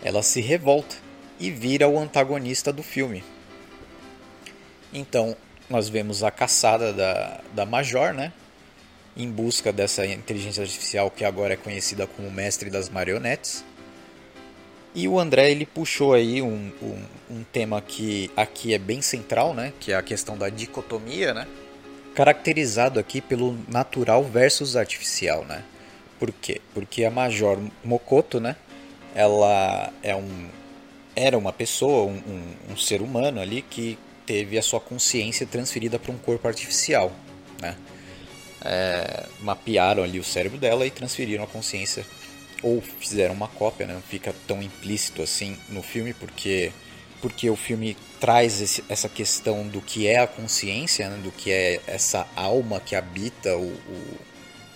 [0.02, 0.96] ela se revolta
[1.38, 3.22] e vira o antagonista do filme.
[4.92, 5.36] Então,
[5.68, 8.32] nós vemos a caçada da, da Major, né?
[9.16, 13.64] Em busca dessa inteligência artificial que agora é conhecida como mestre das marionetes.
[14.94, 19.52] E o André ele puxou aí um, um, um, tema que aqui é bem central,
[19.54, 19.72] né?
[19.78, 21.46] Que é a questão da dicotomia, né?
[22.14, 25.62] Caracterizado aqui pelo natural versus artificial, né?
[26.18, 26.60] Por quê?
[26.74, 28.56] Porque a Major Mokoto, né?
[29.14, 30.48] Ela é um,
[31.14, 35.98] era uma pessoa, um, um, um ser humano ali que teve a sua consciência transferida
[35.98, 37.12] para um corpo artificial,
[37.60, 37.76] né?
[38.64, 42.04] É, mapearam ali o cérebro dela e transferiram a consciência
[42.60, 43.94] ou fizeram uma cópia, né?
[43.94, 46.72] Não fica tão implícito assim no filme porque
[47.20, 51.18] porque o filme traz esse, essa questão do que é a consciência, né?
[51.22, 54.18] do que é essa alma que habita o, o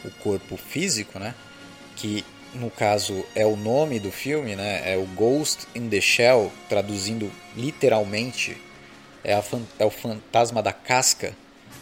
[0.05, 1.35] o corpo físico, né?
[1.97, 4.93] Que no caso é o nome do filme, né?
[4.93, 8.57] É o Ghost in the Shell, traduzindo literalmente
[9.25, 9.43] é, a,
[9.79, 11.35] é o fantasma da casca,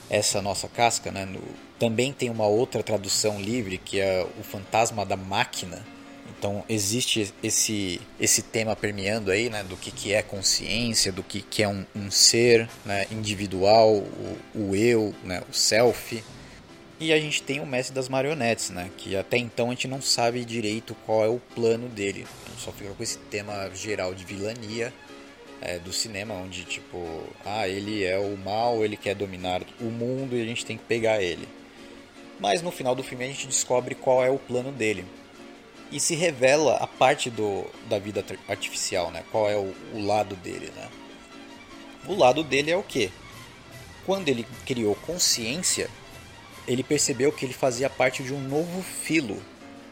[0.09, 1.25] essa nossa casca, né?
[1.25, 1.41] No,
[1.79, 5.85] também tem uma outra tradução livre que é o fantasma da máquina.
[6.39, 9.63] Então existe esse esse tema permeando aí, né?
[9.65, 14.39] Do que, que é consciência, do que, que é um, um ser né, individual, o,
[14.55, 15.43] o eu, né?
[15.51, 16.23] O self
[17.01, 18.91] e a gente tem o mestre das marionetes, né?
[18.99, 22.27] Que até então a gente não sabe direito qual é o plano dele.
[22.47, 24.93] A gente só fica com esse tema geral de vilania
[25.63, 30.37] é, do cinema, onde tipo, ah, ele é o mal, ele quer dominar o mundo
[30.37, 31.49] e a gente tem que pegar ele.
[32.39, 35.07] Mas no final do filme a gente descobre qual é o plano dele.
[35.91, 39.25] E se revela a parte do, da vida artificial, né?
[39.33, 40.89] Qual é o, o lado dele, né?
[42.07, 43.11] O lado dele é o quê?
[44.05, 45.91] Quando ele criou consciência,
[46.71, 49.43] ele percebeu que ele fazia parte de um novo filo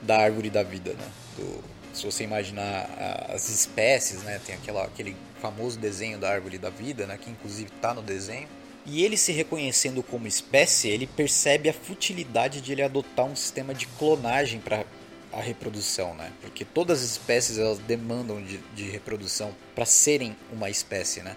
[0.00, 1.10] da árvore da vida, né?
[1.36, 2.88] Do, se você imaginar
[3.34, 4.40] as espécies, né?
[4.46, 7.18] Tem aquela, aquele famoso desenho da árvore da vida, né?
[7.20, 8.46] Que inclusive está no desenho.
[8.86, 13.74] E ele se reconhecendo como espécie, ele percebe a futilidade de ele adotar um sistema
[13.74, 14.84] de clonagem para
[15.32, 16.32] a reprodução, né?
[16.40, 21.34] Porque todas as espécies elas demandam de, de reprodução para serem uma espécie, né?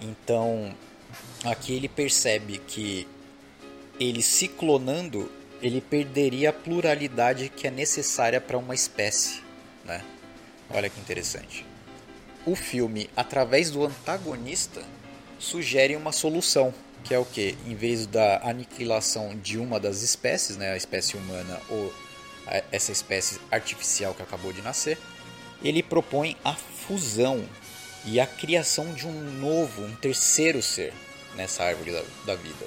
[0.00, 0.72] Então
[1.44, 3.08] aqui ele percebe que
[3.98, 9.40] ele se clonando, ele perderia a pluralidade que é necessária para uma espécie,
[9.84, 10.04] né?
[10.70, 11.64] Olha que interessante.
[12.44, 14.82] O filme, através do antagonista,
[15.38, 16.74] sugere uma solução,
[17.04, 17.56] que é o que?
[17.66, 21.92] Em vez da aniquilação de uma das espécies, né, a espécie humana ou
[22.70, 24.98] essa espécie artificial que acabou de nascer,
[25.62, 27.44] ele propõe a fusão
[28.04, 30.92] e a criação de um novo, um terceiro ser
[31.36, 32.66] nessa árvore da, da vida.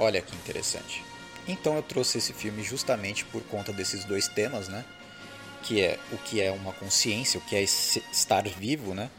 [0.00, 1.04] Olha que interessante.
[1.46, 4.82] Então eu trouxe esse filme justamente por conta desses dois temas, né?
[5.62, 9.10] Que é o que é uma consciência, o que é estar vivo, né?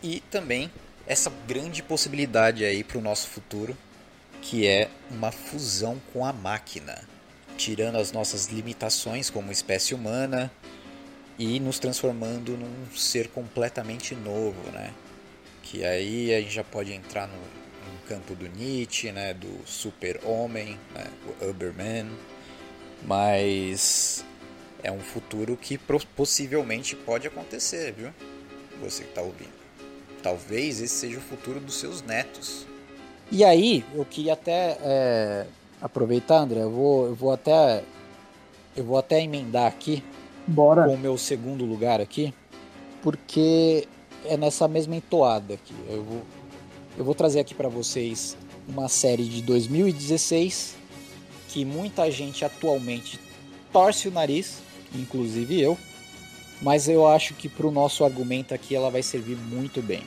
[0.00, 0.70] E também
[1.04, 3.76] essa grande possibilidade aí para o nosso futuro,
[4.40, 6.96] que é uma fusão com a máquina,
[7.56, 10.48] tirando as nossas limitações como espécie humana
[11.36, 14.94] e nos transformando num ser completamente novo, né?
[15.64, 17.57] Que aí a gente já pode entrar no,
[18.08, 19.34] campo do Nietzsche, né?
[19.34, 21.06] Do super-homem, né?
[21.40, 22.10] o Uberman,
[23.04, 24.24] mas
[24.82, 25.78] é um futuro que
[26.16, 28.10] possivelmente pode acontecer, viu?
[28.82, 29.58] Você que está ouvindo.
[30.22, 32.66] Talvez esse seja o futuro dos seus netos.
[33.30, 35.46] E aí, eu queria até é,
[35.80, 37.84] aproveitar, André, eu vou, eu vou até
[38.76, 40.04] eu vou até emendar aqui
[40.46, 40.84] Bora.
[40.84, 42.32] com o meu segundo lugar aqui,
[43.02, 43.88] porque
[44.24, 45.74] é nessa mesma entoada aqui.
[45.88, 46.22] Eu vou,
[46.98, 48.36] eu vou trazer aqui para vocês
[48.66, 50.74] uma série de 2016
[51.48, 53.20] que muita gente atualmente
[53.72, 54.58] torce o nariz,
[54.92, 55.78] inclusive eu,
[56.60, 60.02] mas eu acho que para o nosso argumento aqui ela vai servir muito bem,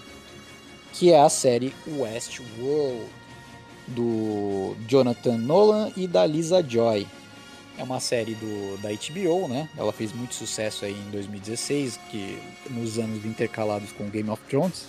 [0.92, 3.06] que é a série Westworld
[3.88, 7.08] do Jonathan Nolan e da Lisa Joy.
[7.78, 9.70] É uma série do, da HBO, né?
[9.78, 12.38] Ela fez muito sucesso aí em 2016, que
[12.70, 14.86] nos anos intercalados com Game of Thrones.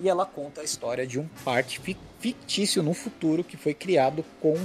[0.00, 4.56] E ela conta a história de um parque fictício no futuro que foi criado com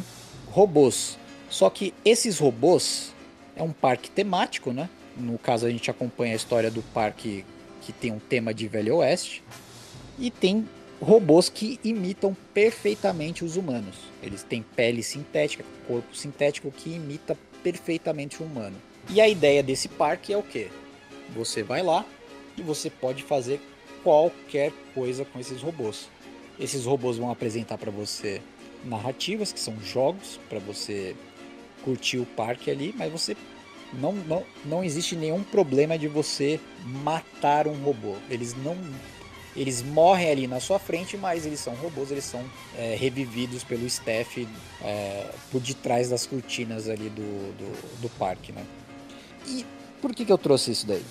[0.48, 1.18] robôs.
[1.50, 3.14] Só que esses robôs
[3.56, 4.90] é um parque temático, né?
[5.16, 7.46] No caso a gente acompanha a história do parque
[7.82, 9.44] que tem um tema de Velho Oeste
[10.18, 10.68] e tem
[11.02, 13.96] robôs que imitam perfeitamente os humanos.
[14.22, 18.76] Eles têm pele sintética, corpo sintético que imita perfeitamente o humano.
[19.10, 20.70] E a ideia desse parque é o que?
[21.36, 22.06] Você vai lá
[22.58, 23.62] e você pode fazer
[24.04, 26.10] qualquer coisa com esses robôs.
[26.60, 28.42] Esses robôs vão apresentar para você
[28.84, 31.16] narrativas, que são jogos, para você
[31.84, 33.36] curtir o parque ali, mas você
[33.94, 38.16] não, não, não existe nenhum problema de você matar um robô.
[38.30, 38.78] Eles não
[39.56, 42.44] eles morrem ali na sua frente, mas eles são robôs, eles são
[42.78, 44.48] é, revividos pelo staff
[44.82, 48.64] é, por detrás das cortinas ali do, do, do, parque, né?
[49.48, 49.66] E
[50.02, 51.04] por que, que eu trouxe isso daí?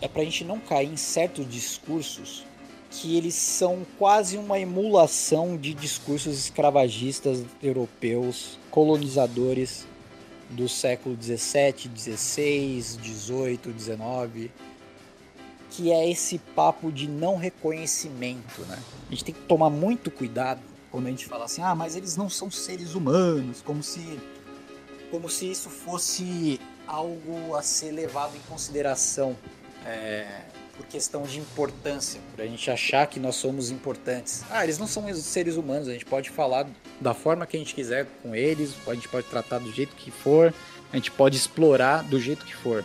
[0.00, 2.44] É pra gente não cair em certos discursos
[2.90, 9.86] que eles são quase uma emulação de discursos escravagistas europeus, colonizadores
[10.50, 14.50] do século 17, 16, 18, 19
[15.76, 18.78] que é esse papo de não reconhecimento, né?
[19.08, 22.16] A gente tem que tomar muito cuidado quando a gente fala assim, ah, mas eles
[22.16, 24.20] não são seres humanos, como se,
[25.10, 29.36] como se isso fosse algo a ser levado em consideração
[29.84, 30.26] é,
[30.76, 34.42] por questão de importância, por a gente achar que nós somos importantes.
[34.50, 36.66] Ah, eles não são seres humanos, a gente pode falar
[37.00, 40.10] da forma que a gente quiser com eles, a gente pode tratar do jeito que
[40.10, 40.52] for,
[40.92, 42.84] a gente pode explorar do jeito que for.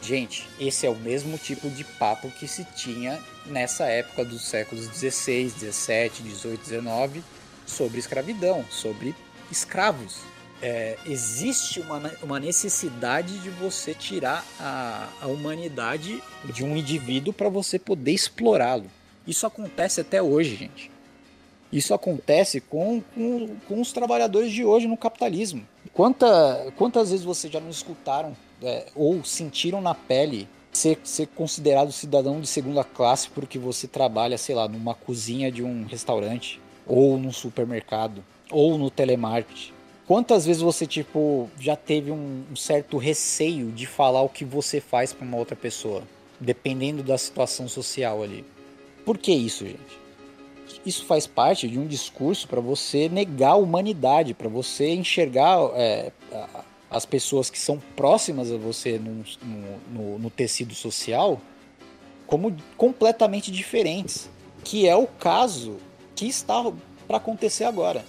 [0.00, 4.86] Gente, esse é o mesmo tipo de papo que se tinha nessa época dos séculos
[4.88, 7.24] 16, 17, 18, 19
[7.66, 9.14] sobre escravidão, sobre
[9.50, 10.18] escravos.
[10.62, 17.48] É, existe uma, uma necessidade de você tirar a, a humanidade de um indivíduo para
[17.48, 18.86] você poder explorá-lo.
[19.26, 20.90] Isso acontece até hoje, gente.
[21.72, 25.66] Isso acontece com, com, com os trabalhadores de hoje no capitalismo.
[25.92, 31.90] Quanta, quantas vezes vocês já não escutaram é, ou sentiram na pele ser, ser considerado
[31.90, 37.18] cidadão de segunda classe porque você trabalha, sei lá, numa cozinha de um restaurante, ou
[37.18, 39.72] num supermercado, ou no telemarketing.
[40.06, 44.80] Quantas vezes você, tipo, já teve um, um certo receio de falar o que você
[44.80, 46.04] faz para uma outra pessoa,
[46.38, 48.44] dependendo da situação social ali?
[49.04, 50.06] Por que isso, gente?
[50.84, 56.12] Isso faz parte de um discurso para você negar a humanidade, para você enxergar é,
[56.88, 59.24] as pessoas que são próximas a você no,
[59.92, 61.40] no, no tecido social
[62.28, 64.28] como completamente diferentes,
[64.62, 65.78] que é o caso
[66.14, 66.72] que está
[67.06, 68.04] para acontecer agora.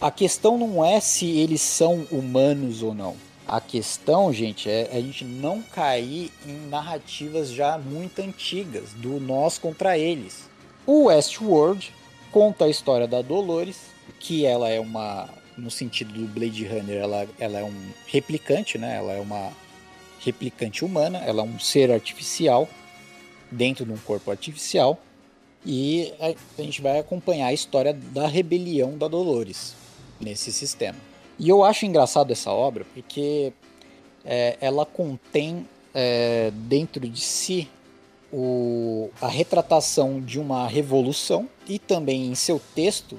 [0.00, 3.16] A questão não é se eles são humanos ou não.
[3.46, 9.58] A questão, gente, é a gente não cair em narrativas já muito antigas do nós
[9.58, 10.48] contra eles.
[10.86, 11.92] O Westworld
[12.32, 13.78] conta a história da Dolores,
[14.18, 18.96] que ela é uma no sentido do Blade Runner, ela, ela é um replicante, né?
[18.96, 19.52] Ela é uma
[20.18, 22.68] replicante humana, ela é um ser artificial
[23.50, 24.98] dentro de um corpo artificial
[25.64, 29.83] e a, a gente vai acompanhar a história da rebelião da Dolores
[30.24, 30.98] nesse sistema.
[31.38, 33.52] E eu acho engraçado essa obra porque
[34.24, 37.68] é, ela contém é, dentro de si
[38.32, 43.18] o, a retratação de uma revolução e também em seu texto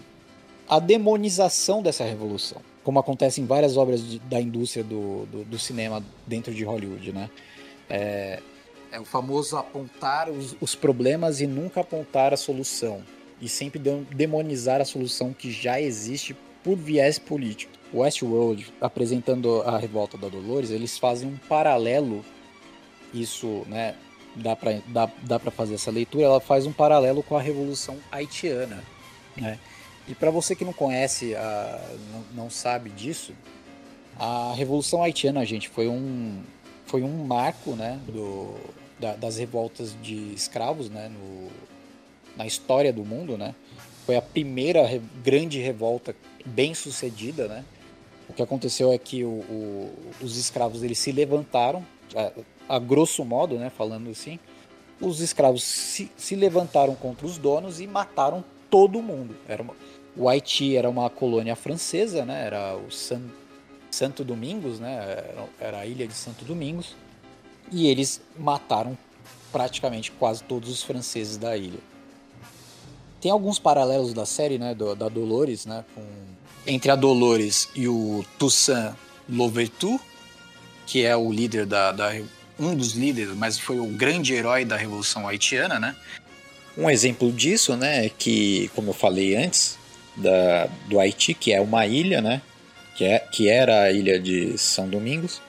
[0.67, 5.59] a demonização dessa revolução, como acontece em várias obras de, da indústria do, do, do,
[5.59, 7.29] cinema dentro de Hollywood, né?
[7.89, 8.41] É,
[8.91, 13.03] é o famoso apontar os, os, problemas e nunca apontar a solução,
[13.39, 13.79] e sempre
[14.09, 16.35] demonizar a solução que já existe
[16.65, 17.71] por viés político.
[17.93, 22.25] Westworld, apresentando a revolta da Dolores, eles fazem um paralelo
[23.13, 23.95] isso, né,
[24.35, 28.83] dá para dá, dá fazer essa leitura, ela faz um paralelo com a Revolução Haitiana.
[29.37, 29.59] Né?
[30.07, 33.33] E para você que não conhece, a, não, não, sabe disso,
[34.19, 36.41] a Revolução Haitiana, gente, foi um,
[36.85, 38.55] foi um marco né, do,
[38.99, 41.49] da, das revoltas de escravos né, no,
[42.35, 43.37] na história do mundo.
[43.37, 43.55] Né?
[44.05, 44.81] Foi a primeira
[45.23, 46.15] grande revolta
[46.45, 47.47] bem sucedida.
[47.47, 47.65] Né?
[48.29, 51.85] O que aconteceu é que o, o, os escravos eles se levantaram
[52.67, 54.39] a grosso modo, né, falando assim,
[54.99, 59.35] os escravos se, se levantaram contra os donos e mataram todo mundo.
[59.47, 59.73] Era uma,
[60.15, 63.21] o Haiti era uma colônia francesa, né, era o San,
[63.91, 66.95] Santo Domingos, né, era, era a ilha de Santo Domingos,
[67.71, 68.97] e eles mataram
[69.51, 71.79] praticamente quase todos os franceses da ilha.
[73.25, 76.03] Tem alguns paralelos da série, né, do, da Dolores, né, com,
[76.67, 78.93] entre a Dolores e o Toussaint
[79.27, 79.99] Louverture,
[80.85, 82.13] que é o líder da, da,
[82.59, 85.95] um dos líderes, mas foi o grande herói da Revolução Haitiana, né?
[86.77, 89.75] Um exemplo disso, né, é que, como eu falei antes,
[90.15, 92.43] da, do Haiti, que é uma ilha, né,
[92.95, 95.41] que, é, que era a ilha de São Domingos.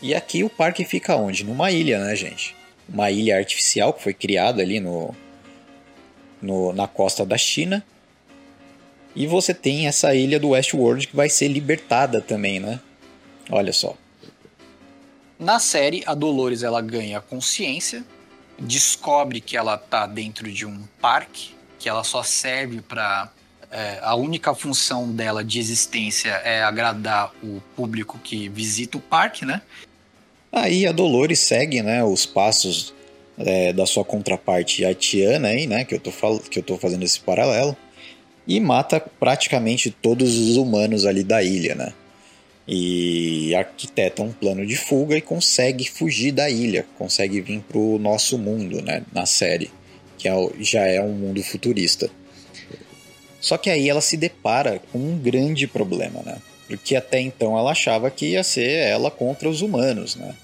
[0.00, 1.42] E aqui o parque fica onde?
[1.42, 2.54] Numa ilha, né, gente?
[2.88, 5.12] Uma ilha artificial que foi criada ali no,
[6.44, 7.84] no, na costa da China.
[9.16, 12.80] E você tem essa ilha do Westworld que vai ser libertada também, né?
[13.50, 13.96] Olha só.
[15.38, 18.04] Na série, a Dolores ela ganha consciência,
[18.58, 23.30] descobre que ela tá dentro de um parque, que ela só serve para
[23.70, 29.44] é, a única função dela de existência é agradar o público que visita o parque,
[29.44, 29.60] né?
[30.52, 32.93] Aí a Dolores segue, né, os passos
[33.38, 37.04] é, da sua contraparte haitiana aí, né, que eu tô fal que eu tô fazendo
[37.04, 37.76] esse paralelo,
[38.46, 41.92] e mata praticamente todos os humanos ali da ilha, né?
[42.66, 47.98] e arquiteta um plano de fuga e consegue fugir da ilha, consegue vir para o
[47.98, 49.70] nosso mundo, né, na série,
[50.16, 52.10] que é, já é um mundo futurista.
[53.40, 56.38] Só que aí ela se depara com um grande problema, né?
[56.66, 60.34] Porque até então ela achava que ia ser ela contra os humanos, né?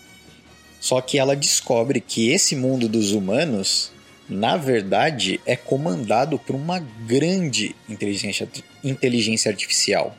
[0.80, 3.92] Só que ela descobre que esse mundo dos humanos,
[4.28, 8.48] na verdade, é comandado por uma grande inteligência,
[8.82, 10.16] inteligência artificial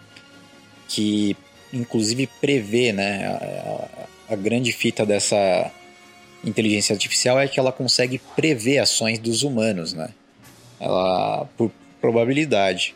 [0.88, 1.36] que
[1.74, 3.28] inclusive prevê, né?
[3.28, 5.72] A, a, grande fita dessa
[6.44, 10.10] inteligência artificial é que ela consegue prever ações dos humanos, né?
[10.80, 12.96] Ela, por probabilidade.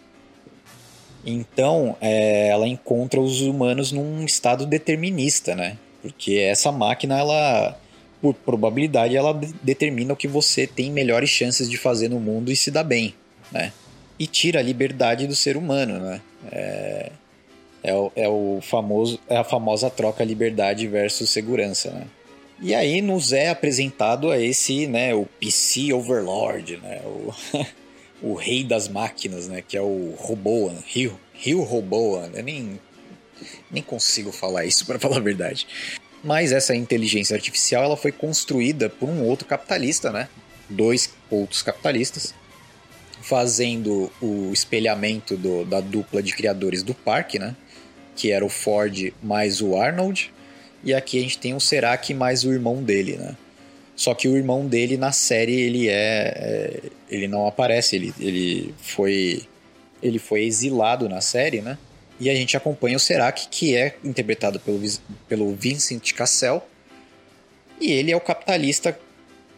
[1.25, 5.77] Então, é, ela encontra os humanos num estado determinista, né?
[6.05, 7.75] Porque essa máquina, ela,
[8.21, 9.33] por probabilidade, ela
[9.63, 13.15] determina o que você tem melhores chances de fazer no mundo e se dá bem,
[13.51, 13.73] né?
[14.19, 16.21] E tira a liberdade do ser humano, né?
[16.51, 17.11] É,
[17.83, 22.05] é o, é o famoso, é a famosa troca liberdade versus segurança, né?
[22.61, 27.33] E aí nos é apresentado a esse, né, o PC Overlord, né, o,
[28.31, 32.79] o rei das máquinas, né, que é o Roboan, Rio, Rio Roboan, eu nem,
[33.69, 35.67] nem consigo falar isso para falar a verdade.
[36.23, 40.27] Mas essa inteligência artificial ela foi construída por um outro capitalista, né,
[40.69, 42.33] dois outros capitalistas,
[43.21, 47.55] fazendo o espelhamento do, da dupla de criadores do parque, né,
[48.15, 50.31] que era o Ford mais o Arnold,
[50.83, 53.35] e aqui a gente tem o Serac mais o irmão dele, né?
[53.95, 56.79] Só que o irmão dele na série ele é, é,
[57.09, 59.43] ele não aparece, ele, ele foi
[60.03, 61.77] ele foi exilado na série, né?
[62.19, 64.79] E a gente acompanha o Serac que é interpretado pelo,
[65.27, 66.65] pelo Vincent Cassel,
[67.79, 68.97] e ele é o capitalista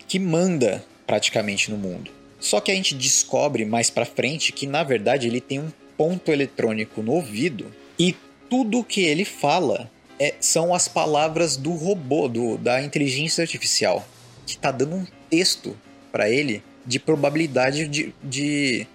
[0.08, 2.12] que manda praticamente no mundo.
[2.40, 6.32] Só que a gente descobre mais para frente que na verdade ele tem um ponto
[6.32, 8.16] eletrônico no ouvido e
[8.50, 9.90] tudo que ele fala
[10.20, 14.08] é, são as palavras do robô, do, da inteligência artificial,
[14.46, 15.78] que está dando um texto
[16.12, 18.88] para ele de probabilidade de, de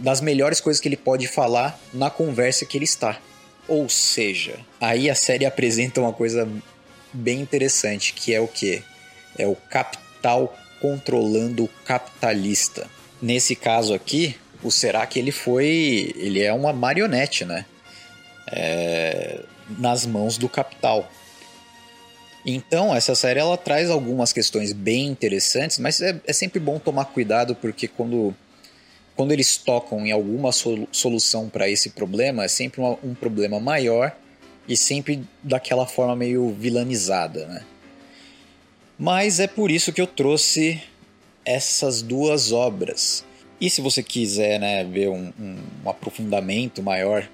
[0.00, 3.18] das melhores coisas que ele pode falar na conversa que ele está.
[3.66, 6.48] Ou seja, aí a série apresenta uma coisa
[7.12, 8.82] bem interessante, que é o que?
[9.38, 12.88] É o capital controlando o capitalista.
[13.22, 17.64] Nesse caso aqui, o será que ele foi, ele é uma marionete, né?
[18.54, 19.40] é,
[19.78, 21.10] nas mãos do capital.
[22.46, 27.06] Então, essa série ela traz algumas questões bem interessantes, mas é, é sempre bom tomar
[27.06, 28.34] cuidado porque quando,
[29.16, 34.14] quando eles tocam em alguma solução para esse problema, é sempre uma, um problema maior
[34.66, 37.64] e sempre daquela forma meio vilanizada, né?
[38.98, 40.80] Mas é por isso que eu trouxe
[41.44, 43.24] essas duas obras.
[43.60, 47.28] E se você quiser né, ver um, um, um aprofundamento maior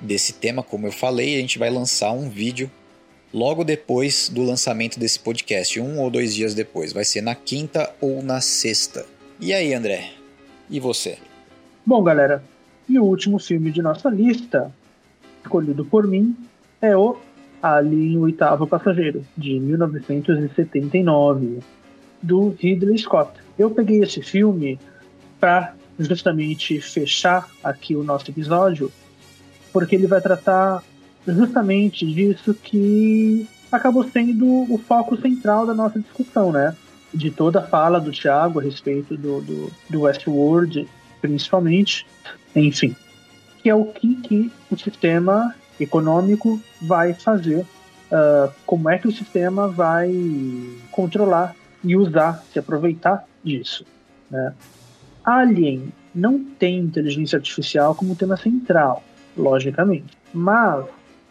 [0.00, 2.70] desse tema, como eu falei, a gente vai lançar um vídeo
[3.32, 6.92] logo depois do lançamento desse podcast, um ou dois dias depois.
[6.92, 9.06] Vai ser na quinta ou na sexta.
[9.40, 10.17] E aí, André?
[10.70, 11.18] E você?
[11.84, 12.42] Bom, galera,
[12.88, 14.72] e o último filme de nossa lista,
[15.42, 16.36] escolhido por mim,
[16.80, 17.16] é o
[17.60, 21.58] Ali o Oitavo Passageiro, de 1979,
[22.22, 23.32] do Ridley Scott.
[23.58, 24.78] Eu peguei esse filme
[25.40, 28.92] para justamente fechar aqui o nosso episódio,
[29.72, 30.84] porque ele vai tratar
[31.26, 36.76] justamente disso que acabou sendo o foco central da nossa discussão, né?
[37.12, 40.86] De toda a fala do Thiago a respeito do, do, do Westworld,
[41.20, 42.06] principalmente,
[42.54, 42.94] enfim,
[43.62, 49.12] que é o que, que o sistema econômico vai fazer, uh, como é que o
[49.12, 50.12] sistema vai
[50.90, 53.84] controlar e usar, se aproveitar disso.
[54.30, 54.52] Né?
[55.24, 59.02] Alien não tem inteligência artificial como tema central,
[59.36, 60.86] logicamente, mas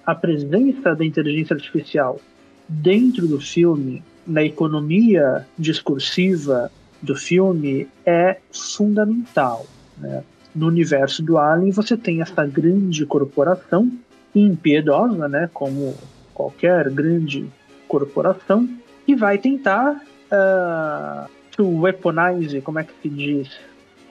[0.06, 2.20] a presença da inteligência artificial
[2.68, 6.70] dentro do filme, na economia discursiva
[7.02, 9.66] do filme, é fundamental.
[9.98, 10.24] Né?
[10.54, 13.92] No universo do Alien, você tem essa grande corporação
[14.36, 15.96] impiedosa, né, como
[16.34, 17.48] qualquer grande
[17.88, 18.68] corporação,
[19.06, 20.02] que vai tentar
[20.32, 23.50] uh, weaponize, como é que se diz,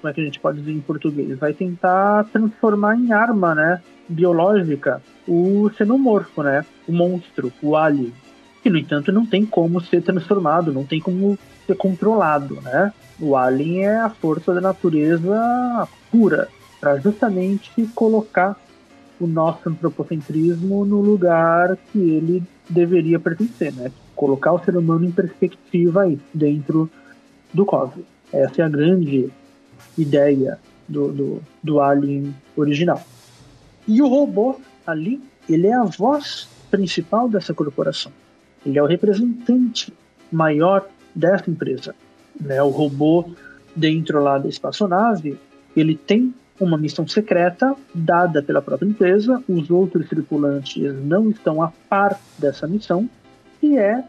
[0.00, 3.82] como é que a gente pode dizer em português, vai tentar transformar em arma, né,
[4.08, 8.12] biológica o xenomorfo, né, o monstro, o alien,
[8.66, 11.38] que no entanto não tem como ser transformado, não tem como
[11.68, 12.92] ser controlado, né?
[13.20, 16.48] O alien é a força da natureza pura,
[16.80, 18.60] para justamente colocar
[19.20, 23.92] o nosso antropocentrismo no lugar que ele deveria pertencer, né?
[24.16, 26.90] Colocar o ser humano em perspectiva aí, dentro
[27.54, 28.04] do cosmos.
[28.32, 29.30] Essa é a grande
[29.96, 30.58] ideia
[30.88, 33.00] do, do, do Alien original.
[33.86, 38.10] E o robô ali, ele é a voz principal dessa corporação.
[38.66, 39.92] Ele é o representante
[40.30, 41.94] maior dessa empresa.
[42.38, 42.60] Né?
[42.62, 43.30] O robô
[43.74, 45.38] dentro lá da espaçonave,
[45.76, 51.70] ele tem uma missão secreta dada pela própria empresa, os outros tripulantes não estão a
[51.88, 53.08] par dessa missão,
[53.62, 54.02] e é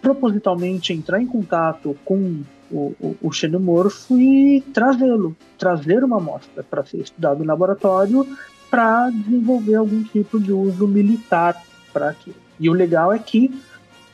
[0.00, 6.84] propositalmente entrar em contato com o, o, o xenomorfo e trazê-lo, trazer uma amostra para
[6.84, 8.26] ser estudado no laboratório
[8.70, 11.60] para desenvolver algum tipo de uso militar
[11.92, 12.36] para aquilo.
[12.60, 13.50] E o legal é que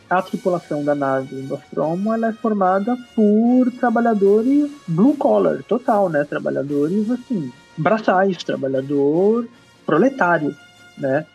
[0.09, 6.25] a tripulação da nave Nostromo ela é formada por trabalhadores blue collar, total, né?
[6.25, 9.49] Trabalhadores assim, braçais, trabalhador
[9.87, 10.55] proletário,
[10.99, 11.27] né?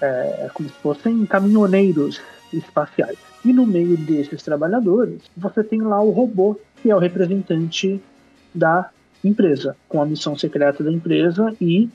[0.00, 2.20] É, é como se fossem caminhoneiros
[2.52, 3.18] espaciais.
[3.44, 8.00] E no meio desses trabalhadores, você tem lá o robô, que é o representante
[8.54, 8.90] da
[9.24, 11.88] empresa, com a missão secreta da empresa e,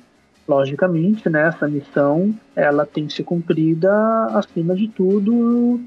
[0.48, 3.92] logicamente, né, essa missão ela tem que ser cumprida
[4.34, 5.80] acima de tudo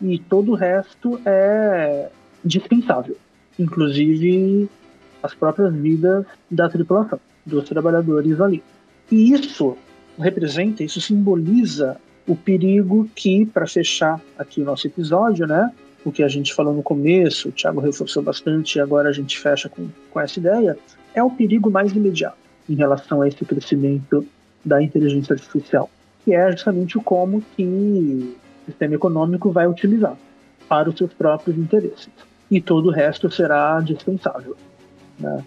[0.00, 2.08] e todo o resto é
[2.44, 3.16] dispensável,
[3.58, 4.68] inclusive
[5.22, 8.62] as próprias vidas da tripulação dos trabalhadores ali.
[9.10, 9.76] E isso
[10.18, 15.72] representa, isso simboliza o perigo que, para fechar aqui o nosso episódio, né?
[16.04, 19.38] O que a gente falou no começo, o Thiago reforçou bastante e agora a gente
[19.38, 20.76] fecha com, com essa ideia,
[21.14, 22.36] é o perigo mais imediato
[22.68, 24.26] em relação a esse crescimento
[24.64, 25.88] da inteligência artificial,
[26.24, 28.36] que é justamente o como que
[28.66, 30.16] sistema econômico vai utilizar
[30.68, 32.08] para os seus próprios interesses.
[32.50, 34.56] E todo o resto será dispensável.
[35.18, 35.44] Né?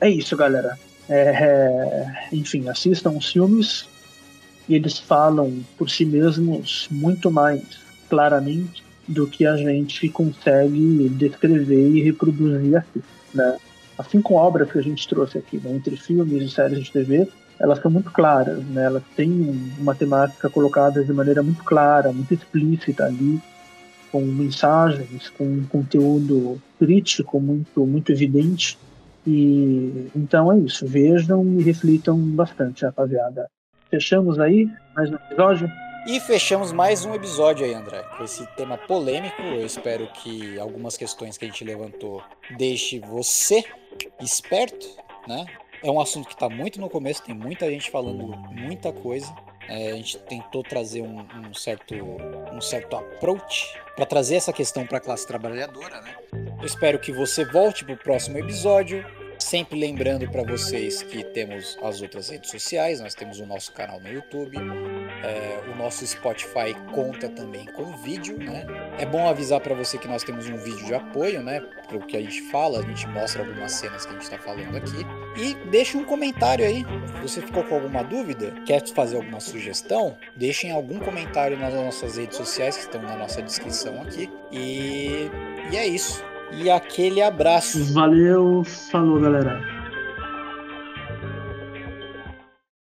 [0.00, 0.78] É isso, galera.
[1.08, 3.88] É, é, enfim, assistam os filmes
[4.68, 7.62] e eles falam por si mesmos muito mais
[8.08, 13.02] claramente do que a gente consegue descrever e reproduzir aqui,
[13.32, 13.56] né?
[13.96, 15.74] Assim como obras que a gente trouxe aqui, né?
[15.74, 17.26] entre filmes e séries de TV,
[17.60, 18.84] elas são muito claras, né?
[18.84, 23.40] Elas têm uma temática colocada de maneira muito clara, muito explícita ali,
[24.12, 28.78] com mensagens, com um conteúdo crítico muito muito evidente
[29.26, 30.86] e então é isso.
[30.86, 33.50] Vejam e reflitam bastante, rapaziada.
[33.90, 35.70] Fechamos aí mais um episódio.
[36.06, 39.42] E fechamos mais um episódio aí, André, com esse tema polêmico.
[39.42, 42.22] Eu espero que algumas questões que a gente levantou
[42.56, 43.62] deixe você
[44.20, 44.86] esperto,
[45.26, 45.44] né?
[45.82, 49.32] É um assunto que está muito no começo, tem muita gente falando muita coisa.
[49.68, 54.86] É, a gente tentou trazer um, um, certo, um certo approach para trazer essa questão
[54.86, 56.16] para a classe trabalhadora, né?
[56.58, 59.04] Eu espero que você volte para o próximo episódio.
[59.48, 63.98] Sempre lembrando para vocês que temos as outras redes sociais, nós temos o nosso canal
[63.98, 68.66] no YouTube, é, o nosso Spotify conta também com vídeo, né?
[68.98, 71.62] É bom avisar para você que nós temos um vídeo de apoio, né?
[71.86, 74.36] Para o que a gente fala, a gente mostra algumas cenas que a gente está
[74.36, 75.06] falando aqui.
[75.38, 76.84] E deixe um comentário aí.
[77.22, 82.36] Você ficou com alguma dúvida, quer fazer alguma sugestão, deixem algum comentário nas nossas redes
[82.36, 84.28] sociais que estão na nossa descrição aqui.
[84.52, 85.30] E,
[85.72, 86.22] e é isso.
[86.52, 87.92] E aquele abraço.
[87.92, 89.77] Valeu, falou galera.